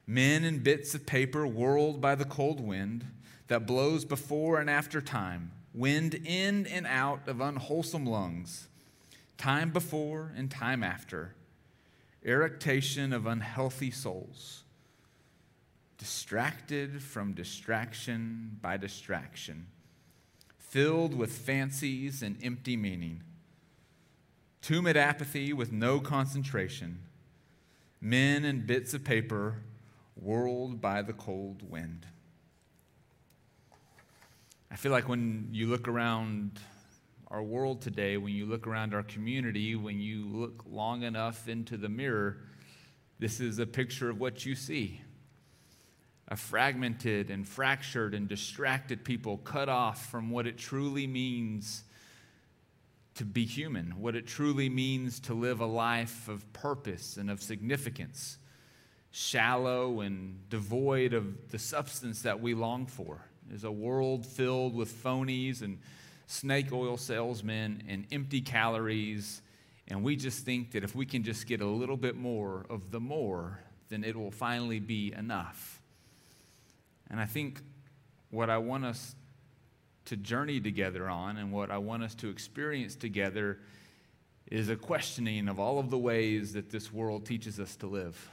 men 0.07 0.45
in 0.45 0.59
bits 0.61 0.95
of 0.95 1.07
paper 1.07 1.47
whirled 1.47 2.01
by 2.01 2.15
the 2.15 2.25
cold 2.25 2.61
wind 2.61 3.05
that 3.49 3.67
blows 3.67 4.05
before 4.05 4.61
and 4.61 4.71
after 4.71 5.01
time, 5.01 5.51
wind 5.75 6.15
in 6.15 6.67
and 6.67 6.87
out 6.87 7.27
of 7.29 7.41
unwholesome 7.41 8.07
lungs, 8.07 8.69
time 9.37 9.71
before 9.71 10.33
and 10.37 10.51
time 10.51 10.83
after, 10.83 11.35
eructation 12.23 13.13
of 13.13 13.27
unhealthy 13.27 13.91
souls, 13.91 14.65
distracted 15.99 17.03
from 17.03 17.33
distraction 17.33 18.57
by 18.63 18.77
distraction, 18.77 19.67
filled 20.57 21.13
with 21.13 21.33
fancies 21.33 22.23
and 22.23 22.39
empty 22.43 22.77
meaning, 22.77 23.23
tumid 24.63 24.95
apathy 24.97 25.53
with 25.53 25.73
no 25.73 25.99
concentration, 25.99 27.01
men 28.01 28.45
and 28.45 28.67
bits 28.67 28.95
of 28.95 29.03
paper 29.03 29.57
whirled 30.15 30.81
by 30.81 31.03
the 31.03 31.13
cold 31.13 31.69
wind. 31.69 32.07
I 34.71 34.77
feel 34.77 34.93
like 34.93 35.09
when 35.09 35.49
you 35.51 35.67
look 35.67 35.89
around 35.89 36.61
our 37.29 37.43
world 37.43 37.81
today, 37.81 38.17
when 38.17 38.33
you 38.33 38.47
look 38.47 38.67
around 38.67 38.95
our 38.95 39.03
community, 39.03 39.75
when 39.75 40.01
you 40.01 40.27
look 40.27 40.63
long 40.71 41.03
enough 41.03 41.49
into 41.49 41.77
the 41.77 41.89
mirror, 41.89 42.39
this 43.19 43.41
is 43.41 43.59
a 43.59 43.67
picture 43.67 44.11
of 44.11 44.21
what 44.21 44.47
you 44.47 44.55
see. 44.55 45.01
A 46.29 46.37
fragmented 46.37 47.31
and 47.31 47.49
fractured 47.49 48.15
and 48.15 48.29
distracted 48.29 49.05
people 49.05 49.39
cut 49.39 49.69
off 49.69 50.11
from 50.11 50.31
what 50.31 50.47
it 50.47 50.59
truly 50.59 51.07
means 51.07 51.85
to 53.15 53.25
be 53.25 53.45
human, 53.45 53.99
what 53.99 54.15
it 54.15 54.27
truly 54.27 54.69
means 54.69 55.19
to 55.21 55.35
live 55.35 55.61
a 55.61 55.67
life 55.67 56.29
of 56.29 56.53
purpose 56.53 57.17
and 57.17 57.31
of 57.31 57.43
significance, 57.43 58.39
shallow 59.11 60.03
and 60.03 60.49
devoid 60.51 61.15
of 61.15 61.51
the 61.51 61.59
substance 61.59 62.23
that 62.23 62.41
we 62.41 62.55
long 62.55 62.87
for 62.87 63.25
is 63.53 63.65
a 63.65 63.73
world 63.73 64.27
filled 64.27 64.75
with 64.75 64.93
phonies 65.03 65.63
and 65.63 65.79
snake 66.27 66.73
oil 66.73 66.97
salesmen 66.97 67.83
and 67.89 68.07
empty 68.13 68.41
calories. 68.41 69.41
And 69.89 70.05
we 70.05 70.17
just 70.17 70.45
think 70.45 70.73
that 70.73 70.85
if 70.85 70.95
we 70.95 71.07
can 71.07 71.23
just 71.23 71.47
get 71.47 71.61
a 71.61 71.67
little 71.67 71.97
bit 71.97 72.15
more 72.15 72.67
of 72.69 72.91
the 72.91 73.01
more, 73.01 73.61
then 73.89 74.05
it 74.05 74.15
will 74.15 74.31
finally 74.31 74.79
be 74.79 75.13
enough. 75.15 75.78
And 77.11 77.21
I 77.21 77.27
think 77.27 77.63
what 78.31 78.51
I 78.51 78.59
want 78.59 78.85
us 78.85 79.15
to 80.07 80.17
journey 80.17 80.61
together 80.61 81.09
on 81.09 81.37
and 81.37 81.53
what 81.53 81.71
I 81.71 81.79
want 81.79 82.03
us 82.03 82.15
to 82.17 82.29
experience 82.29 82.95
together 82.95 83.59
is 84.51 84.69
a 84.69 84.77
questioning 84.77 85.49
of 85.49 85.61
all 85.61 85.79
of 85.79 85.91
the 85.91 85.99
ways 85.99 86.55
that 86.55 86.71
this 86.71 86.93
world 86.93 87.27
teaches 87.27 87.61
us 87.61 87.77
to 87.77 87.87
live, 87.87 88.31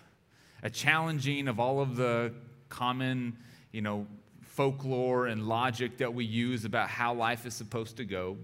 a 0.64 0.70
challenging 0.70 1.48
of 1.48 1.60
all 1.60 1.82
of 1.82 1.98
the 1.98 2.34
common, 2.70 3.38
you 3.72 3.82
know, 3.82 4.08
folklore 4.42 5.28
and 5.28 5.48
logic 5.48 5.98
that 5.98 6.14
we 6.14 6.24
use 6.24 6.64
about 6.64 6.88
how 6.88 7.14
life 7.14 7.46
is 7.46 7.54
supposed 7.54 7.98
to 7.98 8.06
go, 8.06 8.38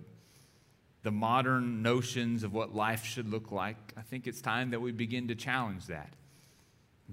the 1.03 1.11
modern 1.11 1.81
notions 1.81 2.43
of 2.43 2.53
what 2.53 2.75
life 2.75 3.05
should 3.05 3.29
look 3.29 3.51
like, 3.51 3.77
I 3.97 4.01
think 4.01 4.27
it's 4.27 4.41
time 4.41 4.71
that 4.71 4.81
we 4.81 4.91
begin 4.91 5.29
to 5.29 5.35
challenge 5.35 5.87
that. 5.87 6.13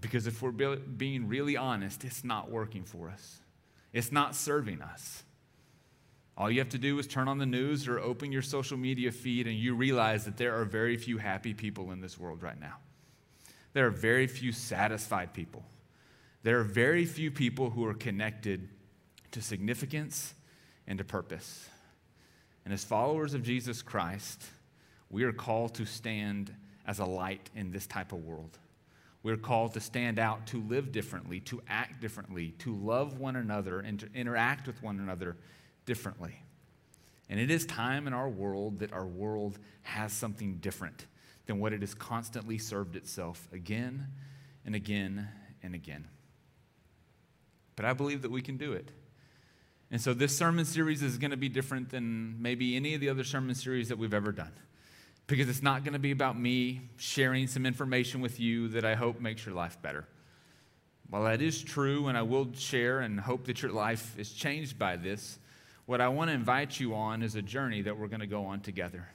Because 0.01 0.27
if 0.27 0.43
we're 0.43 0.53
being 0.77 1.29
really 1.29 1.57
honest, 1.57 2.05
it's 2.05 2.23
not 2.25 2.51
working 2.51 2.85
for 2.85 3.11
us, 3.11 3.41
it's 3.93 4.13
not 4.13 4.35
serving 4.35 4.83
us. 4.83 5.25
All 6.37 6.49
you 6.49 6.61
have 6.61 6.69
to 6.69 6.79
do 6.79 6.97
is 7.01 7.09
turn 7.09 7.27
on 7.27 7.39
the 7.39 7.47
news 7.47 7.89
or 7.89 7.99
open 7.99 8.31
your 8.31 8.43
social 8.43 8.77
media 8.77 9.11
feed, 9.11 9.49
and 9.49 9.57
you 9.57 9.75
realize 9.75 10.25
that 10.25 10.37
there 10.37 10.55
are 10.55 10.65
very 10.65 10.97
few 10.97 11.19
happy 11.19 11.53
people 11.53 11.91
in 11.91 12.01
this 12.01 12.17
world 12.17 12.45
right 12.45 12.61
now. 12.61 12.77
There 13.73 13.87
are 13.87 13.91
very 13.91 14.29
few 14.29 14.53
satisfied 14.53 15.35
people. 15.35 15.65
There 16.45 16.61
are 16.61 16.65
very 16.65 17.05
few 17.07 17.33
people 17.33 17.71
who 17.71 17.85
are 17.87 17.95
connected 17.95 18.69
to 19.33 19.43
significance 19.43 20.35
and 20.87 20.99
to 20.99 21.05
purpose. 21.05 21.69
And 22.65 22.73
as 22.73 22.85
followers 22.85 23.35
of 23.35 23.43
Jesus 23.43 23.83
Christ, 23.83 24.45
we 25.11 25.25
are 25.25 25.33
called 25.33 25.75
to 25.75 25.87
stand 25.87 26.55
as 26.87 27.01
a 27.01 27.05
light 27.05 27.51
in 27.57 27.73
this 27.73 27.87
type 27.87 28.13
of 28.13 28.25
world. 28.25 28.59
We're 29.23 29.37
called 29.37 29.75
to 29.75 29.81
stand 29.81 30.19
out, 30.19 30.47
to 30.49 30.63
live 30.63 30.93
differently, 30.93 31.41
to 31.41 31.61
act 31.69 32.01
differently, 32.01 32.53
to 32.59 32.75
love 32.75 33.19
one 33.19 33.37
another, 33.37 33.81
and 33.81 33.99
to 34.01 34.09
interact 34.15 34.67
with 34.67 34.83
one 34.83 35.01
another 35.01 35.37
differently. 35.87 36.43
And 37.29 37.39
it 37.39 37.51
is 37.51 37.67
time 37.67 38.07
in 38.07 38.13
our 38.13 38.29
world 38.29 38.79
that 38.79 38.93
our 38.93 39.07
world 39.07 39.59
has 39.83 40.13
something 40.13 40.57
different 40.57 41.07
than 41.47 41.59
what 41.59 41.73
it 41.73 41.81
has 41.81 41.95
constantly 41.95 42.59
served 42.59 42.95
itself 42.95 43.49
again 43.53 44.07
and 44.65 44.75
again 44.75 45.29
and 45.63 45.75
again. 45.75 46.07
But 47.77 47.85
I 47.85 47.93
believe 47.93 48.23
that 48.23 48.31
we 48.31 48.43
can 48.43 48.57
do 48.57 48.73
it. 48.73 48.91
And 49.91 50.01
so 50.01 50.13
this 50.13 50.37
sermon 50.37 50.65
series 50.65 51.03
is 51.03 51.17
going 51.17 51.31
to 51.31 51.37
be 51.37 51.49
different 51.49 51.91
than 51.91 52.41
maybe 52.41 52.77
any 52.77 52.95
of 52.95 53.01
the 53.01 53.09
other 53.09 53.25
sermon 53.25 53.55
series 53.55 53.89
that 53.89 53.99
we've 53.99 54.15
ever 54.15 54.33
done. 54.33 54.53
Because 55.29 55.49
it's 55.49 55.63
not 55.63 55.85
going 55.85 55.93
to 55.93 55.99
be 55.99 56.11
about 56.11 56.39
me 56.39 56.81
sharing 56.97 57.47
some 57.47 57.67
information 57.67 58.21
with 58.21 58.41
you 58.41 58.69
that 58.69 58.85
I 58.85 58.95
hope 58.97 59.21
makes 59.21 59.47
your 59.47 59.55
life 59.55 59.81
better. 59.81 60.07
While 61.11 61.25
that 61.25 61.41
is 61.41 61.63
true, 61.63 62.09
and 62.09 62.19
I 62.19 62.23
will 62.23 62.49
share 62.55 63.01
and 63.01 63.21
hope 63.21 63.47
that 63.47 63.63
your 63.63 63.71
life 63.71 64.19
is 64.19 64.33
changed 64.33 64.79
by 64.79 64.97
this, 64.97 65.39
what 65.87 66.01
I 66.01 66.09
want 66.09 66.29
to 66.29 66.35
invite 66.35 66.81
you 66.81 66.95
on 66.95 67.23
is 67.23 67.35
a 67.35 67.43
journey 67.43 67.83
that 67.83 67.97
we're 67.97 68.09
going 68.09 68.21
to 68.21 68.27
go 68.27 68.47
on 68.47 68.61
together. 68.61 69.07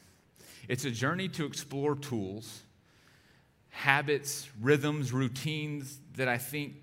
It's 0.68 0.86
a 0.86 0.92
journey 0.92 1.30
to 1.30 1.46
explore 1.46 1.96
tools, 1.96 2.62
habits, 3.70 4.50
rhythms, 4.62 5.12
routines 5.12 6.00
that 6.16 6.28
I 6.28 6.38
think 6.38 6.76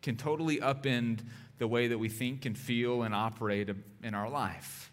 can 0.00 0.16
totally 0.16 0.58
upend 0.58 1.20
the 1.58 1.66
way 1.68 1.88
that 1.88 1.98
we 1.98 2.08
think 2.08 2.46
and 2.46 2.56
feel 2.56 3.02
and 3.02 3.14
operate 3.14 3.68
in 4.02 4.14
our 4.14 4.30
life. 4.30 4.92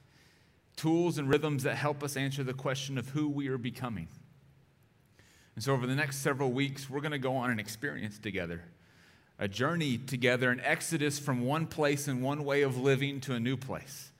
Tools 0.77 1.17
and 1.17 1.27
rhythms 1.27 1.63
that 1.63 1.75
help 1.75 2.03
us 2.03 2.15
answer 2.15 2.43
the 2.43 2.53
question 2.53 2.97
of 2.97 3.09
who 3.09 3.27
we 3.27 3.49
are 3.49 3.57
becoming. 3.57 4.07
And 5.55 5.63
so, 5.63 5.73
over 5.73 5.87
the 5.87 5.95
next 5.95 6.17
several 6.17 6.51
weeks, 6.51 6.89
we're 6.89 7.01
going 7.01 7.11
to 7.11 7.19
go 7.19 7.35
on 7.35 7.49
an 7.49 7.59
experience 7.59 8.19
together, 8.19 8.63
a 9.39 9.47
journey 9.47 9.97
together, 9.97 10.51
an 10.51 10.61
exodus 10.63 11.17
from 11.19 11.41
one 11.41 11.65
place 11.65 12.07
and 12.07 12.21
one 12.21 12.45
way 12.45 12.61
of 12.61 12.77
living 12.77 13.19
to 13.21 13.33
a 13.33 13.39
new 13.39 13.57
place. 13.57 14.11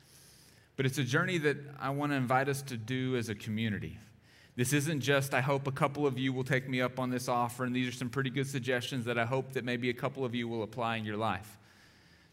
But 0.76 0.88
it's 0.88 0.98
a 0.98 1.04
journey 1.04 1.38
that 1.38 1.58
I 1.80 1.92
want 1.92 2.12
to 2.12 2.16
invite 2.16 2.50
us 2.50 2.62
to 2.64 2.76
do 2.76 3.16
as 3.16 3.30
a 3.30 3.36
community. 3.36 3.98
This 4.56 4.74
isn't 4.74 5.02
just, 5.02 5.36
I 5.36 5.42
hope 5.42 5.68
a 5.68 5.72
couple 5.72 6.08
of 6.08 6.18
you 6.18 6.34
will 6.34 6.44
take 6.44 6.68
me 6.68 6.82
up 6.82 6.98
on 6.98 7.12
this 7.12 7.28
offer, 7.28 7.64
and 7.64 7.76
these 7.76 7.88
are 7.88 7.92
some 7.96 8.10
pretty 8.10 8.32
good 8.32 8.48
suggestions 8.48 9.06
that 9.06 9.20
I 9.20 9.26
hope 9.26 9.54
that 9.54 9.64
maybe 9.64 9.92
a 9.92 9.94
couple 9.94 10.26
of 10.26 10.34
you 10.34 10.48
will 10.48 10.64
apply 10.64 10.96
in 10.96 11.06
your 11.06 11.18
life. 11.18 11.60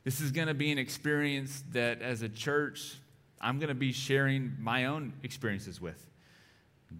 This 0.04 0.22
is 0.22 0.30
going 0.30 0.48
to 0.48 0.54
be 0.54 0.72
an 0.72 0.78
experience 0.78 1.62
that, 1.72 2.00
as 2.00 2.22
a 2.22 2.30
church, 2.30 2.96
I'm 3.40 3.58
going 3.58 3.68
to 3.68 3.74
be 3.74 3.92
sharing 3.92 4.56
my 4.60 4.86
own 4.86 5.12
experiences 5.22 5.80
with. 5.80 6.02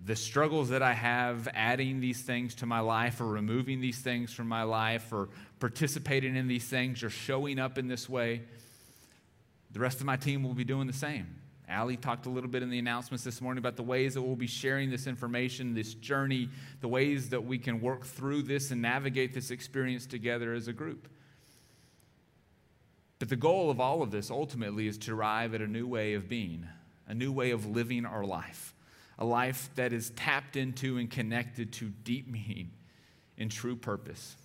The 0.07 0.17
struggles 0.17 0.71
that 0.71 0.83
I 0.83 0.93
have 0.93 1.49
adding 1.55 2.01
these 2.01 2.23
things 2.23 2.57
to 2.57 2.67
my 2.67 2.81
life 2.81 3.21
or 3.21 3.27
removing 3.27 3.81
these 3.81 3.99
things 3.99 4.33
from 4.33 4.49
my 4.49 4.65
life 4.65 5.13
or 5.13 5.29
participating 5.61 6.37
in 6.37 6.49
these 6.49 6.65
things 6.65 7.03
or 7.03 7.11
showing 7.11 7.59
up 7.59 7.79
in 7.79 7.87
this 7.87 8.09
way, 8.09 8.43
the 9.71 9.81
rest 9.81 10.01
of 10.01 10.07
my 10.07 10.17
team 10.17 10.43
will 10.43 10.55
be 10.55 10.65
doing 10.65 10.87
the 10.87 10.93
same. 10.93 11.37
Allie 11.69 11.97
talked 11.97 12.27
a 12.27 12.31
little 12.31 12.51
bit 12.51 12.63
in 12.63 12.71
the 12.71 12.79
announcements 12.79 13.25
this 13.25 13.41
morning 13.41 13.59
about 13.59 13.77
the 13.77 13.83
ways 13.83 14.15
that 14.15 14.23
we'll 14.23 14.37
be 14.37 14.47
sharing 14.47 14.91
this 14.91 15.07
information, 15.07 15.75
this 15.75 15.95
journey, 15.95 16.49
the 16.81 16.89
ways 16.89 17.31
that 17.31 17.45
we 17.45 17.59
can 17.59 17.81
work 17.81 18.05
through 18.05 18.43
this 18.43 18.71
and 18.71 18.83
navigate 18.83 19.33
this 19.33 19.51
experience 19.51 20.05
together 20.05 20.53
as 20.53 20.69
a 20.69 20.73
group. 20.73 21.09
But 23.25 23.31
the 23.31 23.37
goal 23.37 23.71
of 23.71 23.81
all 23.81 24.03
of 24.03 24.11
this 24.11 24.31
ultimately 24.31 24.87
is 24.87 24.99
to 24.99 25.15
arrive 25.15 25.55
at 25.55 25.63
a 25.63 25.67
new 25.67 25.87
way 25.87 26.13
of 26.13 26.29
being, 26.29 26.69
a 27.09 27.15
new 27.15 27.33
way 27.33 27.53
of 27.53 27.65
living 27.65 28.05
our 28.05 28.23
life, 28.23 28.75
a 29.19 29.25
life 29.25 29.71
that 29.77 29.95
is 29.95 30.11
tapped 30.11 30.57
into 30.57 30.99
and 30.99 31.11
connected 31.11 31.73
to 31.73 31.87
deep 31.87 32.29
meaning 32.29 32.71
and 33.39 33.51
true 33.51 33.77
purpose. 33.77 34.37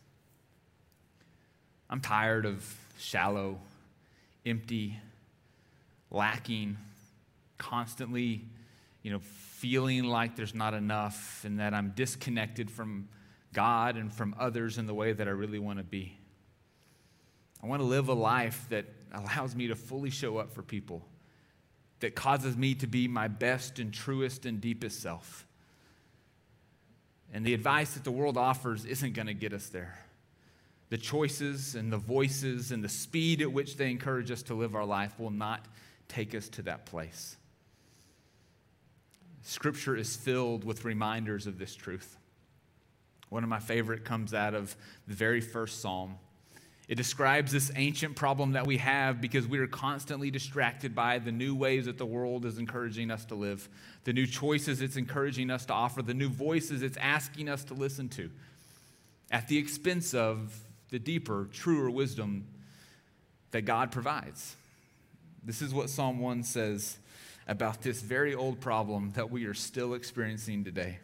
I'm 1.90 2.00
tired 2.00 2.46
of 2.46 2.74
shallow, 2.98 3.60
empty, 4.46 4.98
lacking, 6.10 6.78
constantly, 7.58 8.46
you 9.04 9.12
know, 9.12 9.20
feeling 9.20 10.06
like 10.06 10.38
there's 10.38 10.56
not 10.56 10.74
enough 10.74 11.44
and 11.44 11.60
that 11.60 11.74
I'm 11.74 11.92
disconnected 11.98 12.72
from 12.72 13.10
God 13.52 13.98
and 13.98 14.14
from 14.14 14.36
others 14.40 14.78
in 14.78 14.88
the 14.88 14.94
way 14.94 15.12
that 15.12 15.28
I 15.28 15.32
really 15.32 15.60
want 15.60 15.80
to 15.80 15.84
be. 15.84 16.19
I 17.62 17.68
want 17.68 17.82
to 17.82 17.86
live 17.86 18.08
a 18.08 18.14
life 18.14 18.66
that 18.70 18.86
allows 19.14 19.56
me 19.56 19.68
to 19.68 19.76
fully 19.76 20.10
show 20.10 20.38
up 20.38 20.52
for 20.52 20.62
people, 20.62 21.06
that 22.00 22.16
causes 22.16 22.56
me 22.56 22.76
to 22.76 22.88
be 22.88 23.08
my 23.08 23.28
best 23.28 23.80
and 23.80 23.94
truest 23.94 24.46
and 24.46 24.62
deepest 24.62 25.02
self. 25.02 25.46
And 27.34 27.46
the 27.46 27.54
advice 27.54 27.94
that 27.94 28.04
the 28.04 28.12
world 28.12 28.38
offers 28.38 28.86
isn't 28.86 29.14
going 29.14 29.28
to 29.28 29.34
get 29.34 29.54
us 29.54 29.68
there. 29.68 30.00
The 30.90 30.98
choices 30.98 31.76
and 31.76 31.92
the 31.92 31.98
voices 31.98 32.72
and 32.72 32.84
the 32.84 32.90
speed 32.90 33.42
at 33.42 33.52
which 33.52 33.78
they 33.78 33.92
encourage 33.92 34.32
us 34.32 34.42
to 34.44 34.56
live 34.56 34.74
our 34.74 34.86
life 34.86 35.20
will 35.20 35.30
not 35.30 35.66
take 36.08 36.34
us 36.34 36.50
to 36.50 36.64
that 36.64 36.86
place. 36.86 37.36
Scripture 39.44 39.96
is 39.96 40.16
filled 40.16 40.64
with 40.64 40.86
reminders 40.86 41.46
of 41.46 41.60
this 41.60 41.76
truth. 41.76 42.18
One 43.30 43.44
of 43.44 43.50
my 43.50 43.60
favorite 43.60 44.04
comes 44.04 44.34
out 44.34 44.56
of 44.56 44.76
the 45.08 45.14
very 45.14 45.42
first 45.42 45.82
psalm. 45.82 46.16
It 46.90 46.96
describes 46.96 47.52
this 47.52 47.72
ancient 47.76 48.16
problem 48.16 48.54
that 48.54 48.66
we 48.66 48.78
have 48.78 49.22
because 49.22 49.48
we 49.48 49.60
are 49.60 49.68
constantly 49.68 50.32
distracted 50.32 50.96
by 50.96 51.20
the 51.20 51.32
new 51.32 51.54
ways 51.54 51.86
that 51.86 52.00
the 52.00 52.06
world 52.06 52.46
is 52.46 52.58
encouraging 52.58 53.12
us 53.12 53.26
to 53.26 53.36
live, 53.36 53.70
the 54.06 54.12
new 54.12 54.26
choices 54.26 54.82
it's 54.82 54.98
encouraging 54.98 55.52
us 55.52 55.68
to 55.68 55.74
offer, 55.74 56.02
the 56.02 56.16
new 56.16 56.30
voices 56.30 56.82
it's 56.82 56.98
asking 56.98 57.48
us 57.48 57.64
to 57.66 57.76
listen 57.76 58.10
to, 58.10 58.32
at 59.30 59.48
the 59.48 59.60
expense 59.60 60.16
of 60.16 60.60
the 60.90 60.98
deeper, 60.98 61.48
truer 61.54 61.92
wisdom 61.92 62.48
that 63.52 63.62
God 63.62 63.92
provides. 63.92 64.56
This 65.44 65.62
is 65.62 65.76
what 65.76 65.92
Psalm 65.92 66.20
1 66.20 66.42
says 66.42 66.98
about 67.48 67.84
this 67.84 68.02
very 68.02 68.34
old 68.34 68.62
problem 68.62 69.12
that 69.14 69.30
we 69.30 69.46
are 69.46 69.54
still 69.54 69.94
experiencing 69.94 70.64
today. 70.64 70.98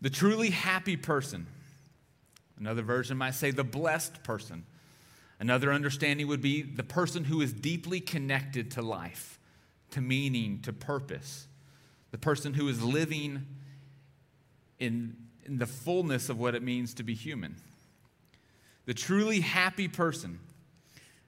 The 0.00 0.10
truly 0.10 0.48
happy 0.48 0.96
person, 0.96 1.46
another 2.62 2.82
version 2.82 3.18
might 3.18 3.34
say 3.34 3.50
the 3.50 3.64
blessed 3.64 4.22
person. 4.22 4.64
Another 5.40 5.72
understanding 5.72 6.28
would 6.28 6.40
be 6.40 6.62
the 6.62 6.84
person 6.84 7.24
who 7.24 7.40
is 7.40 7.52
deeply 7.52 7.98
connected 7.98 8.70
to 8.70 8.82
life, 8.82 9.40
to 9.90 10.00
meaning, 10.00 10.60
to 10.62 10.72
purpose. 10.72 11.48
The 12.12 12.18
person 12.18 12.54
who 12.54 12.68
is 12.68 12.80
living 12.80 13.46
in, 14.78 15.16
in 15.44 15.58
the 15.58 15.66
fullness 15.66 16.28
of 16.28 16.38
what 16.38 16.54
it 16.54 16.62
means 16.62 16.94
to 16.94 17.02
be 17.02 17.14
human. 17.14 17.56
The 18.86 18.94
truly 18.94 19.40
happy 19.40 19.88
person 19.88 20.38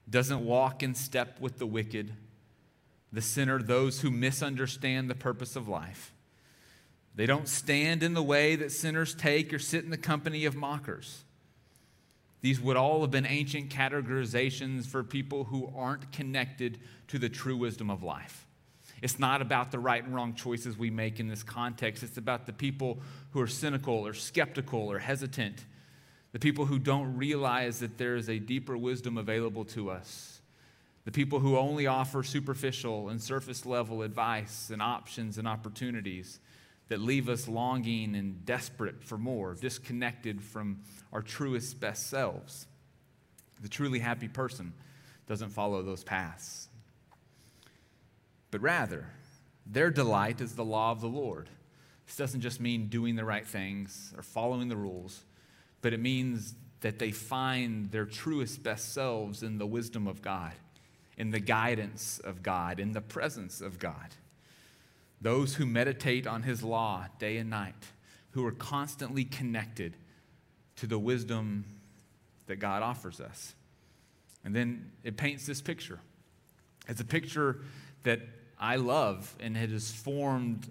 doesn't 0.09 0.45
walk 0.45 0.85
in 0.85 0.95
step 0.95 1.41
with 1.41 1.59
the 1.59 1.67
wicked, 1.67 2.13
the 3.13 3.21
sinner, 3.21 3.61
those 3.61 4.03
who 4.03 4.13
misunderstand 4.13 5.11
the 5.11 5.17
purpose 5.17 5.57
of 5.57 5.67
life. 5.67 6.14
They 7.15 7.27
don't 7.27 7.49
stand 7.49 8.03
in 8.03 8.15
the 8.15 8.23
way 8.23 8.57
that 8.57 8.73
sinners 8.73 9.15
take 9.15 9.53
or 9.53 9.59
sit 9.59 9.85
in 9.85 9.91
the 9.91 9.97
company 9.97 10.45
of 10.45 10.57
mockers. 10.57 11.23
These 12.41 12.61
would 12.61 12.77
all 12.77 13.01
have 13.03 13.11
been 13.11 13.25
ancient 13.25 13.71
categorizations 13.71 14.87
for 14.87 15.03
people 15.03 15.45
who 15.45 15.73
aren't 15.75 16.13
connected 16.13 16.79
to 17.09 17.19
the 17.19 17.29
true 17.29 17.57
wisdom 17.57 17.89
of 17.89 18.03
life. 18.03 18.47
It's 19.01 19.19
not 19.19 19.41
about 19.41 19.71
the 19.71 19.79
right 19.79 20.05
and 20.05 20.15
wrong 20.15 20.35
choices 20.35 20.77
we 20.77 20.91
make 20.91 21.21
in 21.21 21.29
this 21.29 21.43
context. 21.43 22.03
It's 22.03 22.17
about 22.17 22.47
the 22.47 22.53
people 22.53 22.99
who 23.31 23.41
are 23.41 23.47
cynical 23.47 24.07
or 24.07 24.13
skeptical 24.13 24.91
or 24.91 24.99
hesitant, 24.99 25.65
the 26.33 26.39
people 26.39 26.67
who 26.67 26.79
don't 26.79 27.17
realize 27.17 27.79
that 27.79 27.97
there 27.97 28.17
is 28.17 28.29
a 28.29 28.39
deeper 28.39 28.77
wisdom 28.77 29.19
available 29.19 29.65
to 29.67 29.91
us, 29.91 30.41
the 31.05 31.13
people 31.13 31.39
who 31.39 31.57
only 31.57 31.87
offer 31.87 32.23
superficial 32.23 33.09
and 33.09 33.23
surface 33.23 33.65
level 33.65 34.03
advice 34.03 34.71
and 34.71 34.83
options 34.83 35.39
and 35.39 35.47
opportunities 35.47 36.41
that 36.89 37.01
leave 37.01 37.29
us 37.29 37.49
longing 37.49 38.15
and 38.15 38.45
desperate 38.45 39.03
for 39.03 39.17
more, 39.17 39.55
disconnected 39.55 40.43
from 40.43 40.81
our 41.13 41.23
truest, 41.23 41.81
best 41.81 42.09
selves. 42.09 42.67
The 43.63 43.69
truly 43.69 43.99
happy 43.99 44.29
person 44.29 44.75
doesn't 45.27 45.51
follow 45.51 45.83
those 45.83 46.05
paths, 46.05 46.69
but 48.51 48.61
rather, 48.61 49.07
their 49.67 49.91
delight 49.91 50.41
is 50.41 50.55
the 50.55 50.65
law 50.65 50.93
of 50.93 51.01
the 51.01 51.09
Lord. 51.09 51.49
This 52.07 52.17
doesn't 52.17 52.43
just 52.43 52.61
mean 52.61 52.89
doing 52.89 53.17
the 53.17 53.25
right 53.25 53.47
things 53.47 54.13
or 54.17 54.23
following 54.23 54.69
the 54.69 54.77
rules, 54.77 55.25
but 55.81 55.95
it 55.95 56.01
means 56.01 56.55
that 56.81 56.99
they 56.99 57.11
find 57.11 57.91
their 57.91 58.05
truest, 58.05 58.63
best 58.63 58.93
selves 58.93 59.43
in 59.43 59.57
the 59.57 59.67
wisdom 59.67 60.07
of 60.07 60.21
God, 60.21 60.53
in 61.17 61.31
the 61.31 61.41
guidance 61.41 62.19
of 62.19 62.43
God, 62.43 62.79
in 62.79 62.93
the 62.93 63.01
presence 63.01 63.63
of 63.63 63.79
God 63.79 64.15
those 65.21 65.55
who 65.55 65.67
meditate 65.67 66.27
on 66.27 66.43
his 66.43 66.63
law 66.63 67.07
day 67.19 67.39
and 67.39 67.51
night, 67.51 67.75
who 68.33 68.45
are 68.45 68.53
constantly 68.53 69.25
connected 69.25 69.97
to 70.77 70.87
the 70.87 70.99
wisdom 70.99 71.65
that 72.47 72.57
God 72.57 72.83
offers 72.83 73.21
us. 73.21 73.55
And 74.45 74.55
then 74.55 74.91
it 75.03 75.17
paints 75.17 75.47
this 75.47 75.61
picture. 75.61 75.99
It's 76.89 77.01
a 77.01 77.05
picture 77.05 77.61
that 78.03 78.21
I 78.59 78.77
love, 78.77 79.35
and 79.41 79.57
it 79.57 79.71
has 79.71 79.91
formed 79.91 80.69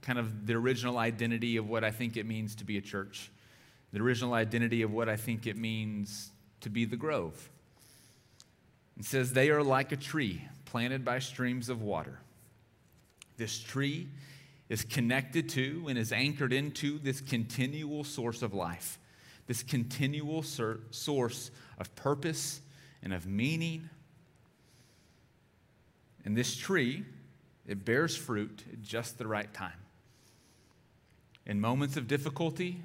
kind 0.00 0.18
of 0.18 0.46
the 0.46 0.54
original 0.54 0.98
identity 0.98 1.56
of 1.56 1.68
what 1.68 1.84
I 1.84 1.90
think 1.90 2.16
it 2.16 2.26
means 2.26 2.56
to 2.56 2.64
be 2.64 2.76
a 2.76 2.80
church, 2.80 3.30
the 3.92 4.00
original 4.00 4.34
identity 4.34 4.82
of 4.82 4.92
what 4.92 5.08
I 5.08 5.16
think 5.16 5.46
it 5.46 5.56
means 5.56 6.32
to 6.62 6.70
be 6.70 6.84
the 6.84 6.96
grove. 6.96 7.50
It 8.98 9.04
says, 9.04 9.32
They 9.32 9.50
are 9.50 9.62
like 9.62 9.92
a 9.92 9.96
tree 9.96 10.42
planted 10.64 11.04
by 11.04 11.20
streams 11.20 11.68
of 11.68 11.82
water 11.82 12.18
this 13.42 13.58
tree 13.58 14.06
is 14.68 14.84
connected 14.84 15.48
to 15.48 15.84
and 15.88 15.98
is 15.98 16.12
anchored 16.12 16.52
into 16.52 16.96
this 17.00 17.20
continual 17.20 18.04
source 18.04 18.40
of 18.40 18.54
life, 18.54 19.00
this 19.48 19.64
continual 19.64 20.44
sur- 20.44 20.78
source 20.92 21.50
of 21.76 21.92
purpose 21.96 22.60
and 23.02 23.12
of 23.12 23.26
meaning. 23.26 23.90
And 26.24 26.36
this 26.36 26.56
tree, 26.56 27.04
it 27.66 27.84
bears 27.84 28.16
fruit 28.16 28.62
at 28.72 28.80
just 28.80 29.18
the 29.18 29.26
right 29.26 29.52
time. 29.52 29.80
In 31.44 31.60
moments 31.60 31.96
of 31.96 32.06
difficulty, 32.06 32.80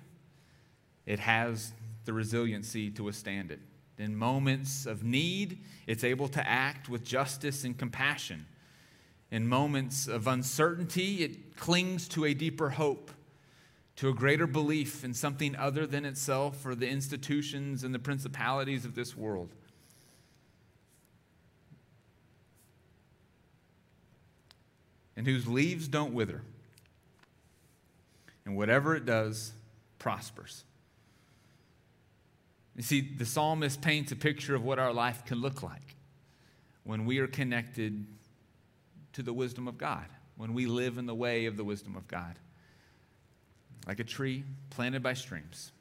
it 1.05 1.19
has 1.19 1.71
the 2.05 2.13
resiliency 2.13 2.89
to 2.89 3.03
withstand 3.03 3.51
it. 3.51 3.59
In 3.99 4.15
moments 4.15 4.87
of 4.87 5.03
need, 5.03 5.59
it's 5.85 6.03
able 6.03 6.29
to 6.29 6.49
act 6.49 6.89
with 6.89 7.03
justice 7.03 7.63
and 7.63 7.77
compassion. 7.77 8.47
In 9.29 9.47
moments 9.47 10.07
of 10.07 10.27
uncertainty, 10.27 11.23
it 11.23 11.57
clings 11.57 12.07
to 12.09 12.25
a 12.25 12.33
deeper 12.33 12.69
hope, 12.69 13.11
to 13.97 14.09
a 14.09 14.13
greater 14.13 14.47
belief 14.47 15.03
in 15.03 15.13
something 15.13 15.55
other 15.55 15.85
than 15.85 16.05
itself 16.05 16.65
or 16.65 16.75
the 16.75 16.87
institutions 16.87 17.83
and 17.83 17.93
the 17.93 17.99
principalities 17.99 18.85
of 18.85 18.95
this 18.95 19.17
world. 19.17 19.49
And 25.17 25.25
whose 25.25 25.47
leaves 25.47 25.87
don't 25.87 26.13
wither. 26.13 26.41
And 28.45 28.55
whatever 28.55 28.95
it 28.95 29.05
does 29.05 29.51
prospers. 29.99 30.63
You 32.77 32.83
see, 32.83 33.01
the 33.01 33.25
psalmist 33.25 33.81
paints 33.81 34.11
a 34.11 34.15
picture 34.15 34.55
of 34.55 34.63
what 34.63 34.77
our 34.77 34.93
life 34.93 35.25
can 35.25 35.41
look 35.41 35.63
like 35.63 35.95
when 36.83 37.05
we 37.05 37.17
are 37.17 37.27
connected 37.27 38.05
to 39.17 39.23
the 39.23 39.33
wisdom 39.33 39.67
of 39.67 39.79
God, 39.79 40.05
when 40.35 40.53
we 40.53 40.67
live 40.67 40.99
in 40.99 41.07
the 41.07 41.15
way 41.15 41.47
of 41.47 41.57
the 41.57 41.63
wisdom 41.63 41.95
of 41.95 42.07
God. 42.07 42.37
Like 43.87 43.99
a 43.99 44.03
tree 44.03 44.43
planted 44.69 45.01
by 45.01 45.15
streams. 45.15 45.71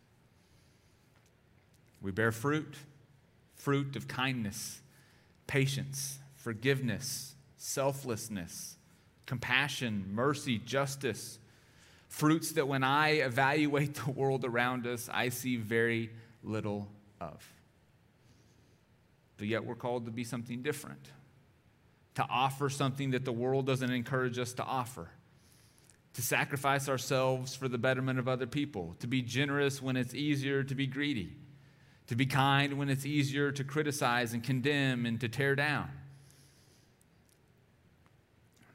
We 2.01 2.13
bear 2.13 2.33
fruit, 2.33 2.77
fruit 3.55 3.95
of 3.95 4.09
kindness, 4.09 4.81
patience, 5.47 6.19
forgiveness, 6.37 7.35
selflessness, 7.59 8.79
compassion, 9.27 10.07
mercy, 10.15 10.57
justice. 10.57 11.39
Fruits 12.09 12.53
that 12.53 12.67
when 12.67 12.83
I 12.83 13.17
evaluate 13.17 13.95
the 14.07 14.13
world 14.13 14.47
around 14.47 14.87
us, 14.87 15.11
I 15.13 15.29
see 15.29 15.57
very 15.57 16.09
little 16.43 16.89
of. 17.21 17.47
But 19.37 19.49
yet 19.49 19.67
we're 19.67 19.75
called 19.75 20.07
to 20.07 20.11
be 20.11 20.25
something 20.25 20.63
different 20.63 21.11
to 22.17 22.27
offer 22.31 22.69
something 22.71 23.11
that 23.11 23.25
the 23.25 23.33
world 23.33 23.67
doesn't 23.67 23.91
encourage 23.91 24.39
us 24.39 24.55
to 24.55 24.65
offer, 24.65 25.09
to 26.15 26.23
sacrifice 26.23 26.89
ourselves 26.89 27.55
for 27.55 27.69
the 27.69 27.77
betterment 27.77 28.19
of 28.19 28.27
other 28.27 28.47
people, 28.47 28.97
to 29.01 29.07
be 29.07 29.21
generous 29.21 29.83
when 29.83 29.97
it's 29.97 30.15
easier 30.15 30.65
to 30.65 30.75
be 30.75 30.87
greedy, 30.87 31.37
to 32.07 32.17
be 32.17 32.25
kind 32.25 32.79
when 32.79 32.89
it's 32.89 33.05
easier 33.05 33.53
to 33.53 33.63
criticize 33.63 34.33
and 34.33 34.43
condemn 34.43 35.05
and 35.05 35.21
to 35.21 35.29
tear 35.29 35.55
down. 35.55 35.91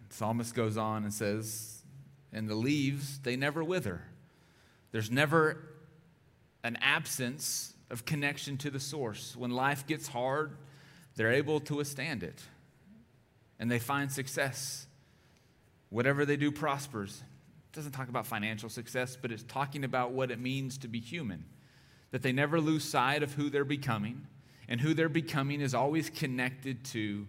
The 0.10 0.16
psalmist 0.16 0.54
goes 0.54 0.78
on 0.78 1.04
and 1.04 1.14
says, 1.14 1.82
and 2.32 2.48
the 2.48 2.56
leaves, 2.56 3.20
they 3.20 3.36
never 3.36 3.64
wither. 3.64 4.04
There's 4.92 5.10
never 5.10 5.58
an 6.64 6.78
absence 6.80 7.74
of 7.90 8.06
connection 8.06 8.58
to 8.58 8.70
the 8.70 8.80
source. 8.80 9.36
When 9.36 9.50
life 9.50 9.88
gets 9.88 10.08
hard, 10.08 10.58
they're 11.16 11.32
able 11.32 11.60
to 11.62 11.76
withstand 11.76 12.22
it 12.22 12.40
and 13.62 13.70
they 13.70 13.80
find 13.80 14.12
success. 14.12 14.88
Whatever 15.92 16.26
they 16.26 16.36
do 16.36 16.52
prospers 16.52 17.22
It 17.72 17.76
doesn't 17.76 17.92
talk 17.94 18.10
about 18.10 18.26
financial 18.26 18.68
success, 18.68 19.16
but 19.22 19.32
it's 19.32 19.44
talking 19.44 19.86
about 19.86 20.12
what 20.12 20.32
it 20.32 20.40
means 20.40 20.80
to 20.80 20.90
be 20.90 21.00
human. 21.00 21.46
That 22.10 22.24
they 22.24 22.34
never 22.34 22.60
lose 22.60 22.84
sight 22.84 23.24
of 23.24 23.36
who 23.36 23.50
they're 23.50 23.64
becoming, 23.64 24.26
and 24.68 24.82
who 24.82 24.94
they're 24.94 25.08
becoming 25.08 25.62
is 25.62 25.74
always 25.74 26.10
connected 26.10 26.84
to 26.86 27.28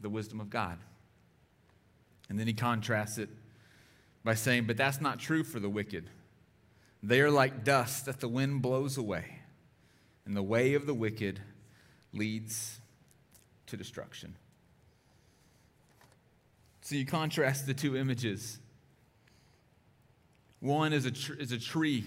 the 0.00 0.08
wisdom 0.08 0.40
of 0.40 0.50
God. 0.50 0.78
And 2.28 2.38
then 2.38 2.46
he 2.46 2.52
contrasts 2.52 3.18
it 3.18 3.30
by 4.22 4.34
saying, 4.34 4.66
But 4.66 4.76
that's 4.76 5.00
not 5.00 5.18
true 5.18 5.42
for 5.42 5.58
the 5.58 5.70
wicked. 5.70 6.10
They 7.02 7.20
are 7.22 7.30
like 7.30 7.64
dust 7.64 8.04
that 8.06 8.20
the 8.20 8.28
wind 8.28 8.60
blows 8.60 8.98
away, 8.98 9.40
and 10.26 10.36
the 10.36 10.42
way 10.42 10.74
of 10.74 10.86
the 10.86 10.94
wicked 10.94 11.40
leads 12.12 12.78
to 13.66 13.76
destruction. 13.76 14.36
So 16.88 16.94
you 16.94 17.04
contrast 17.04 17.66
the 17.66 17.74
two 17.74 17.98
images. 17.98 18.58
One 20.60 20.94
is 20.94 21.04
a, 21.04 21.10
tr- 21.10 21.34
is 21.34 21.52
a 21.52 21.58
tree, 21.58 22.06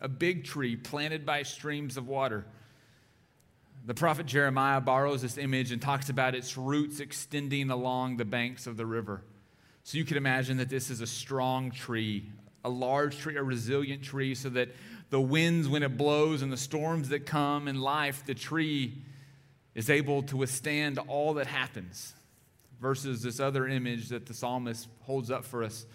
a 0.00 0.08
big 0.08 0.42
tree 0.42 0.74
planted 0.74 1.24
by 1.24 1.44
streams 1.44 1.96
of 1.96 2.08
water. 2.08 2.44
The 3.84 3.94
prophet 3.94 4.26
Jeremiah 4.26 4.80
borrows 4.80 5.22
this 5.22 5.38
image 5.38 5.70
and 5.70 5.80
talks 5.80 6.08
about 6.08 6.34
its 6.34 6.56
roots 6.56 6.98
extending 6.98 7.70
along 7.70 8.16
the 8.16 8.24
banks 8.24 8.66
of 8.66 8.76
the 8.76 8.84
river. 8.84 9.22
So 9.84 9.96
you 9.96 10.04
can 10.04 10.16
imagine 10.16 10.56
that 10.56 10.70
this 10.70 10.90
is 10.90 11.00
a 11.00 11.06
strong 11.06 11.70
tree, 11.70 12.28
a 12.64 12.68
large 12.68 13.18
tree, 13.18 13.36
a 13.36 13.44
resilient 13.44 14.02
tree, 14.02 14.34
so 14.34 14.48
that 14.48 14.70
the 15.10 15.20
winds, 15.20 15.68
when 15.68 15.84
it 15.84 15.96
blows, 15.96 16.42
and 16.42 16.52
the 16.52 16.56
storms 16.56 17.10
that 17.10 17.26
come 17.26 17.68
in 17.68 17.80
life, 17.80 18.24
the 18.26 18.34
tree 18.34 18.92
is 19.76 19.88
able 19.88 20.24
to 20.24 20.36
withstand 20.36 20.98
all 21.06 21.34
that 21.34 21.46
happens. 21.46 22.12
Versus 22.80 23.22
this 23.22 23.40
other 23.40 23.66
image 23.66 24.10
that 24.10 24.26
the 24.26 24.34
psalmist 24.34 24.88
holds 25.00 25.30
up 25.30 25.44
for 25.44 25.62
us 25.62 25.86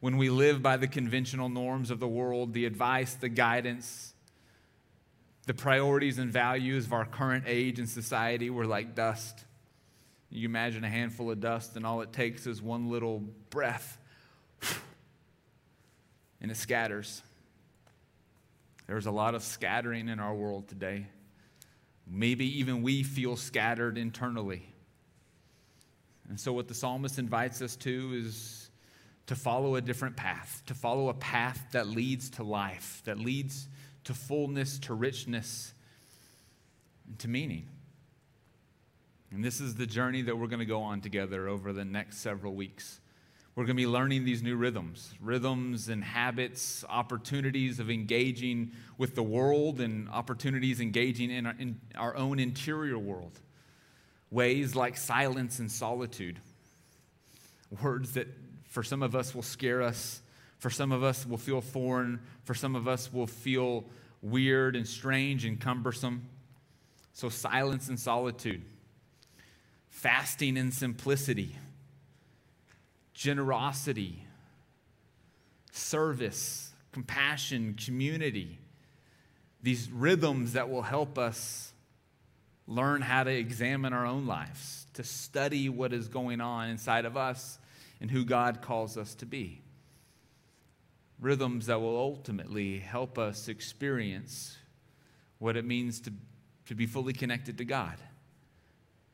when 0.00 0.16
we 0.16 0.30
live 0.30 0.62
by 0.62 0.78
the 0.78 0.88
conventional 0.88 1.48
norms 1.48 1.90
of 1.90 2.00
the 2.00 2.08
world, 2.08 2.54
the 2.54 2.64
advice, 2.64 3.14
the 3.14 3.28
guidance, 3.28 4.14
the 5.46 5.54
priorities 5.54 6.18
and 6.18 6.32
values 6.32 6.86
of 6.86 6.92
our 6.94 7.04
current 7.04 7.44
age 7.46 7.78
and 7.78 7.88
society, 7.88 8.48
we're 8.48 8.64
like 8.64 8.94
dust. 8.94 9.44
You 10.30 10.48
imagine 10.48 10.84
a 10.84 10.88
handful 10.88 11.30
of 11.30 11.40
dust, 11.40 11.76
and 11.76 11.84
all 11.84 12.00
it 12.00 12.12
takes 12.12 12.46
is 12.46 12.62
one 12.62 12.88
little 12.88 13.18
breath, 13.50 13.98
and 16.40 16.50
it 16.50 16.56
scatters. 16.56 17.22
There's 18.86 19.06
a 19.06 19.10
lot 19.10 19.34
of 19.34 19.42
scattering 19.42 20.08
in 20.08 20.18
our 20.18 20.34
world 20.34 20.68
today. 20.68 21.08
Maybe 22.06 22.58
even 22.60 22.82
we 22.82 23.02
feel 23.02 23.36
scattered 23.36 23.98
internally. 23.98 24.66
And 26.30 26.38
so, 26.38 26.52
what 26.52 26.68
the 26.68 26.74
psalmist 26.74 27.18
invites 27.18 27.60
us 27.60 27.74
to 27.76 28.12
is 28.14 28.70
to 29.26 29.34
follow 29.34 29.74
a 29.74 29.80
different 29.80 30.16
path, 30.16 30.62
to 30.66 30.74
follow 30.74 31.08
a 31.08 31.14
path 31.14 31.60
that 31.72 31.88
leads 31.88 32.30
to 32.30 32.44
life, 32.44 33.02
that 33.04 33.18
leads 33.18 33.66
to 34.04 34.14
fullness, 34.14 34.78
to 34.78 34.94
richness, 34.94 35.74
and 37.08 37.18
to 37.18 37.28
meaning. 37.28 37.66
And 39.32 39.44
this 39.44 39.60
is 39.60 39.74
the 39.74 39.86
journey 39.86 40.22
that 40.22 40.38
we're 40.38 40.46
going 40.46 40.60
to 40.60 40.64
go 40.64 40.82
on 40.82 41.00
together 41.00 41.48
over 41.48 41.72
the 41.72 41.84
next 41.84 42.18
several 42.18 42.54
weeks. 42.54 43.00
We're 43.56 43.64
going 43.64 43.76
to 43.76 43.82
be 43.82 43.88
learning 43.88 44.24
these 44.24 44.40
new 44.40 44.54
rhythms, 44.54 45.12
rhythms 45.20 45.88
and 45.88 46.02
habits, 46.04 46.84
opportunities 46.88 47.80
of 47.80 47.90
engaging 47.90 48.70
with 48.98 49.16
the 49.16 49.22
world 49.24 49.80
and 49.80 50.08
opportunities 50.08 50.80
engaging 50.80 51.32
in 51.32 51.46
our, 51.46 51.56
in 51.58 51.80
our 51.96 52.16
own 52.16 52.38
interior 52.38 52.98
world. 52.98 53.40
Ways 54.30 54.76
like 54.76 54.96
silence 54.96 55.58
and 55.58 55.70
solitude. 55.70 56.38
Words 57.82 58.12
that 58.12 58.28
for 58.64 58.82
some 58.82 59.02
of 59.02 59.14
us 59.14 59.34
will 59.34 59.42
scare 59.42 59.82
us, 59.82 60.22
for 60.58 60.70
some 60.70 60.92
of 60.92 61.02
us 61.02 61.26
will 61.26 61.38
feel 61.38 61.60
foreign, 61.60 62.20
for 62.44 62.54
some 62.54 62.76
of 62.76 62.86
us 62.86 63.12
will 63.12 63.26
feel 63.26 63.84
weird 64.22 64.76
and 64.76 64.86
strange 64.86 65.44
and 65.44 65.60
cumbersome. 65.60 66.28
So, 67.12 67.28
silence 67.28 67.88
and 67.88 67.98
solitude 67.98 68.62
fasting 69.90 70.56
and 70.56 70.72
simplicity, 70.72 71.54
generosity, 73.12 74.24
service, 75.72 76.72
compassion, 76.92 77.74
community. 77.74 78.58
These 79.62 79.90
rhythms 79.90 80.54
that 80.54 80.70
will 80.70 80.82
help 80.82 81.18
us 81.18 81.69
learn 82.70 83.02
how 83.02 83.24
to 83.24 83.30
examine 83.30 83.92
our 83.92 84.06
own 84.06 84.26
lives, 84.26 84.86
to 84.94 85.02
study 85.02 85.68
what 85.68 85.92
is 85.92 86.06
going 86.06 86.40
on 86.40 86.68
inside 86.68 87.04
of 87.04 87.16
us 87.16 87.58
and 88.00 88.10
who 88.10 88.24
God 88.24 88.62
calls 88.62 88.96
us 88.96 89.14
to 89.16 89.26
be. 89.26 89.60
Rhythms 91.20 91.66
that 91.66 91.80
will 91.80 91.98
ultimately 91.98 92.78
help 92.78 93.18
us 93.18 93.48
experience 93.48 94.56
what 95.38 95.56
it 95.56 95.64
means 95.64 96.00
to, 96.02 96.12
to 96.66 96.74
be 96.76 96.86
fully 96.86 97.12
connected 97.12 97.58
to 97.58 97.64
God 97.64 97.96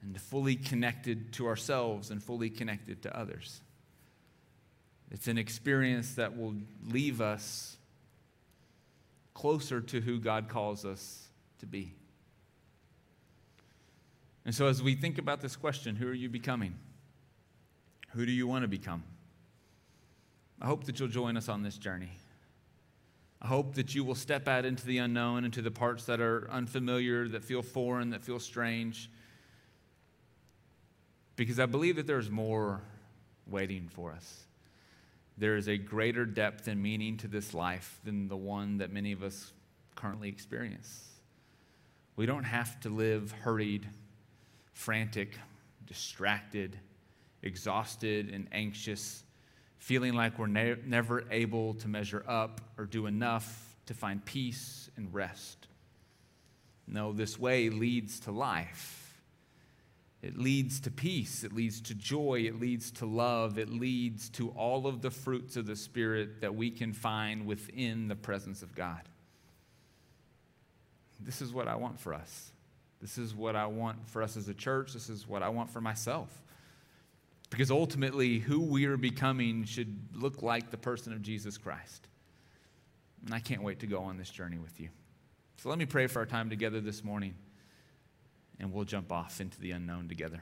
and 0.03 0.21
fully 0.21 0.57
connected 0.57 1.33
to 1.33 1.47
ourselves 1.47 2.11
and 2.11 2.23
fully 2.23 2.51
connected 2.51 3.03
to 3.03 3.19
others. 3.19 3.63
It's 5.11 5.29
an 5.29 5.39
experience 5.39 6.15
that 6.17 6.37
will 6.37 6.57
leave 6.87 7.23
us 7.23 7.79
closer 9.33 9.81
to 9.81 10.01
who 10.01 10.19
God 10.19 10.49
calls 10.49 10.85
us 10.85 11.29
to 11.61 11.67
be. 11.67 11.95
And 14.47 14.55
so, 14.55 14.69
as 14.69 14.81
we 14.81 14.95
think 14.95 15.19
about 15.19 15.41
this 15.41 15.57
question, 15.57 15.97
who 15.97 16.07
are 16.07 16.15
you 16.15 16.29
becoming? 16.29 16.77
Who 18.13 18.25
do 18.25 18.31
you 18.31 18.47
want 18.47 18.63
to 18.63 18.69
become? 18.69 19.03
I 20.63 20.67
hope 20.67 20.85
that 20.85 21.01
you'll 21.01 21.09
join 21.09 21.37
us 21.37 21.49
on 21.49 21.65
this 21.65 21.77
journey. 21.77 22.13
I 23.43 23.49
hope 23.49 23.75
that 23.75 23.95
you 23.95 24.05
will 24.05 24.15
step 24.15 24.47
out 24.47 24.65
into 24.65 24.87
the 24.87 24.99
unknown, 24.99 25.45
into 25.45 25.63
the 25.63 25.73
parts 25.73 26.05
that 26.05 26.21
are 26.21 26.49
unfamiliar, 26.49 27.27
that 27.29 27.43
feel 27.45 27.61
foreign, 27.61 28.11
that 28.11 28.23
feel 28.23 28.39
strange, 28.39 29.11
because 31.35 31.59
I 31.59 31.67
believe 31.67 31.97
that 31.97 32.07
there's 32.07 32.31
more 32.31 32.81
waiting 33.49 33.89
for 33.89 34.13
us. 34.13 34.45
There 35.37 35.57
is 35.57 35.69
a 35.69 35.77
greater 35.77 36.25
depth 36.25 36.69
and 36.69 36.81
meaning 36.81 37.17
to 37.19 37.29
this 37.29 37.53
life 37.53 38.01
than 38.05 38.29
the 38.29 38.37
one 38.37 38.79
that 38.79 38.93
many 38.93 39.11
of 39.11 39.25
us 39.25 39.53
currently 39.97 40.29
experience. 40.29 41.09
We 42.15 42.27
don't 42.27 42.45
have 42.45 42.81
to 42.81 42.89
live 42.89 43.33
hurried, 43.43 43.89
frantic, 44.77 45.37
distracted, 45.87 46.79
exhausted, 47.43 48.31
and 48.33 48.47
anxious, 48.53 49.25
feeling 49.79 50.15
like 50.15 50.39
we're 50.39 50.47
ne- 50.47 50.77
never 50.85 51.25
able 51.31 51.75
to 51.75 51.89
measure 51.89 52.25
up 52.29 52.61
or 52.77 52.85
do 52.85 53.07
enough 53.07 53.75
to 53.87 53.95
find 53.95 54.25
peace 54.25 54.91
and 54.97 55.13
rest. 55.15 55.67
No, 56.87 57.13
this 57.13 57.39
way 57.39 57.71
leads 57.71 58.21
to 58.21 58.31
life 58.31 59.07
it 60.23 60.37
leads 60.37 60.81
to 60.81 60.91
peace, 60.91 61.45
it 61.45 61.53
leads 61.53 61.81
to 61.83 61.95
joy, 61.95 62.47
it 62.47 62.59
leads 62.59 62.91
to 62.93 63.07
love, 63.07 63.59
it 63.59 63.71
leads 63.71 64.29
to 64.31 64.49
all 64.51 64.89
of 64.89 65.01
the 65.01 65.11
fruits 65.11 65.57
of 65.57 65.67
the 65.67 65.77
Spirit 65.77 66.41
that 66.41 66.55
we 66.55 66.71
can 66.71 66.93
find 66.93 67.47
within 67.47 68.09
the 68.09 68.17
presence 68.17 68.63
of 68.63 68.75
God. 68.75 69.03
This 71.21 71.41
is 71.41 71.53
what 71.53 71.69
I 71.69 71.77
want 71.77 72.01
for 72.01 72.13
us. 72.13 72.51
This 73.01 73.19
is 73.19 73.35
what 73.35 73.57
I 73.57 73.67
want 73.67 74.09
for 74.09 74.23
us 74.23 74.37
as 74.37 74.49
a 74.49 74.55
church. 74.55 74.93
This 74.93 75.09
is 75.09 75.29
what 75.29 75.43
I 75.43 75.49
want 75.49 75.71
for 75.71 75.81
myself. 75.81 76.29
Because 77.51 77.71
ultimately, 77.71 78.39
who 78.39 78.61
we 78.61 78.87
are 78.87 78.97
becoming 78.97 79.65
should 79.65 79.97
look 80.15 80.43
like 80.43 80.71
the 80.71 80.77
person 80.77 81.13
of 81.13 81.23
Jesus 81.23 81.59
Christ. 81.59 82.09
And 83.25 83.35
I 83.35 83.41
can't 83.41 83.63
wait 83.63 83.81
to 83.81 83.87
go 83.87 84.01
on 84.01 84.17
this 84.17 84.31
journey 84.31 84.59
with 84.59 84.81
you. 84.81 84.89
So 85.59 85.69
let 85.69 85.79
me 85.79 85.87
pray 85.87 86.07
for 86.07 86.21
our 86.21 86.27
time 86.27 86.51
together 86.51 86.81
this 86.81 87.03
morning 87.03 87.35
and 88.59 88.73
we'll 88.73 88.85
jump 88.85 89.13
off 89.13 89.41
into 89.41 89.61
the 89.61 89.71
unknown 89.73 90.09
together. 90.09 90.41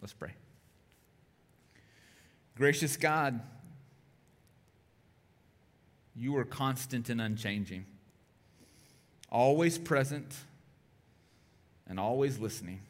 Let's 0.00 0.12
pray. 0.12 0.32
Gracious 2.56 2.96
God, 2.96 3.40
you 6.14 6.36
are 6.36 6.44
constant 6.44 7.08
and 7.08 7.20
unchanging, 7.20 7.86
always 9.30 9.78
present 9.78 10.36
and 11.90 12.00
always 12.00 12.38
listening. 12.38 12.80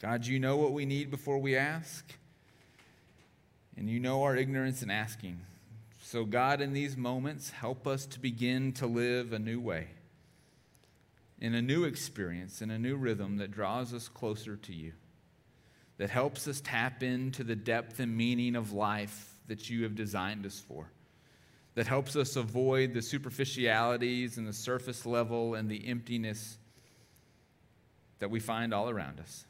God, 0.00 0.24
you 0.24 0.38
know 0.38 0.56
what 0.56 0.72
we 0.72 0.86
need 0.86 1.10
before 1.10 1.38
we 1.38 1.56
ask, 1.56 2.14
and 3.76 3.90
you 3.90 4.00
know 4.00 4.22
our 4.22 4.36
ignorance 4.36 4.82
in 4.82 4.90
asking. 4.90 5.40
So, 6.02 6.24
God, 6.24 6.60
in 6.60 6.72
these 6.72 6.96
moments, 6.96 7.50
help 7.50 7.86
us 7.86 8.06
to 8.06 8.20
begin 8.20 8.72
to 8.74 8.86
live 8.86 9.32
a 9.32 9.38
new 9.38 9.60
way 9.60 9.88
in 11.40 11.56
a 11.56 11.62
new 11.62 11.82
experience, 11.82 12.62
in 12.62 12.70
a 12.70 12.78
new 12.78 12.94
rhythm 12.94 13.38
that 13.38 13.50
draws 13.50 13.92
us 13.92 14.08
closer 14.08 14.54
to 14.54 14.72
you, 14.72 14.92
that 15.98 16.08
helps 16.08 16.46
us 16.46 16.60
tap 16.60 17.02
into 17.02 17.42
the 17.42 17.56
depth 17.56 17.98
and 17.98 18.16
meaning 18.16 18.54
of 18.54 18.72
life 18.72 19.34
that 19.48 19.68
you 19.68 19.82
have 19.82 19.96
designed 19.96 20.46
us 20.46 20.60
for, 20.60 20.88
that 21.74 21.88
helps 21.88 22.14
us 22.14 22.36
avoid 22.36 22.94
the 22.94 23.02
superficialities 23.02 24.38
and 24.38 24.46
the 24.46 24.52
surface 24.52 25.04
level 25.04 25.56
and 25.56 25.68
the 25.68 25.88
emptiness 25.88 26.58
that 28.22 28.30
we 28.30 28.38
find 28.38 28.72
all 28.72 28.88
around 28.88 29.18
us, 29.18 29.46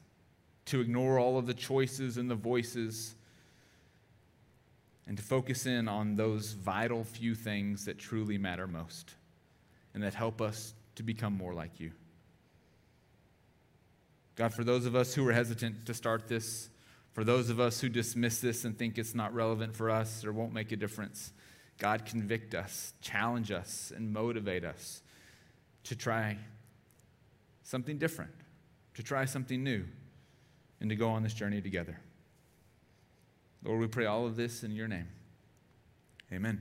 to 0.65 0.81
ignore 0.81 1.19
all 1.19 1.37
of 1.37 1.47
the 1.47 1.53
choices 1.53 2.17
and 2.17 2.31
the 2.31 2.35
voices 2.35 3.15
and 5.07 5.19
to 5.19 5.23
focus 5.23 5.67
in 5.67 5.89
on 5.89 6.17
those 6.17 6.53
vital 6.53 7.05
few 7.05 7.35
things 7.35 7.85
that 7.85 7.99
truly 7.99 8.39
matter 8.39 8.67
most 8.67 9.15
and 9.93 10.03
that 10.03 10.15
help 10.15 10.41
us 10.41 10.73
to 10.95 11.03
become 11.03 11.37
more 11.37 11.53
like 11.53 11.81
you. 11.81 11.93
God, 14.37 14.55
for 14.55 14.65
those 14.65 14.87
of 14.87 14.97
us 14.97 15.13
who 15.13 15.29
are 15.29 15.35
hesitant 15.35 15.85
to 15.85 15.93
start 15.93 16.29
this, 16.29 16.71
for 17.13 17.25
those 17.25 17.51
of 17.51 17.61
us 17.61 17.79
who 17.79 17.91
dismiss 17.91 18.41
this 18.41 18.65
and 18.65 18.79
think 18.79 18.97
it's 18.97 19.15
not 19.15 19.35
relevant 19.35 19.77
for 19.77 19.91
us 19.91 20.25
or 20.25 20.33
won't 20.33 20.55
make 20.55 20.73
a 20.73 20.77
difference, 20.77 21.35
God, 21.79 22.07
convict 22.07 22.55
us, 22.55 22.95
challenge 23.03 23.51
us, 23.51 23.93
and 23.95 24.15
motivate 24.15 24.65
us 24.65 25.03
to 25.85 25.95
try 25.95 26.39
something 27.65 27.99
different, 27.99 28.33
to 28.95 29.03
try 29.03 29.25
something 29.25 29.63
new, 29.63 29.85
and 30.81 30.91
to 30.91 30.97
go 30.97 31.09
on 31.11 31.23
this 31.23 31.35
journey 31.35 31.61
together. 31.61 31.99
Lord, 33.65 33.81
we 33.81 33.87
pray 33.87 34.07
all 34.07 34.27
of 34.27 34.37
this 34.37 34.65
in 34.65 34.73
your 34.73 34.89
name. 34.89 35.09
Amen. 36.33 36.61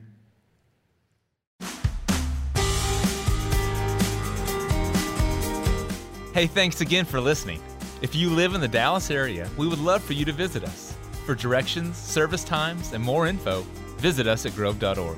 Hey, 6.34 6.48
thanks 6.48 6.80
again 6.80 7.04
for 7.06 7.20
listening. 7.20 7.62
If 8.02 8.16
you 8.16 8.30
live 8.30 8.56
in 8.56 8.62
the 8.62 8.68
Dallas 8.68 9.12
area, 9.12 9.50
we 9.58 9.68
would 9.68 9.80
love 9.80 10.02
for 10.02 10.14
you 10.14 10.24
to 10.26 10.32
visit 10.32 10.64
us. 10.64 10.96
For 11.26 11.36
directions, 11.36 11.98
service 11.98 12.44
times, 12.44 12.94
and 12.94 13.04
more 13.04 13.28
info, 13.28 13.62
visit 13.98 14.28
us 14.28 14.46
at 14.46 14.56
grove.org. 14.56 15.18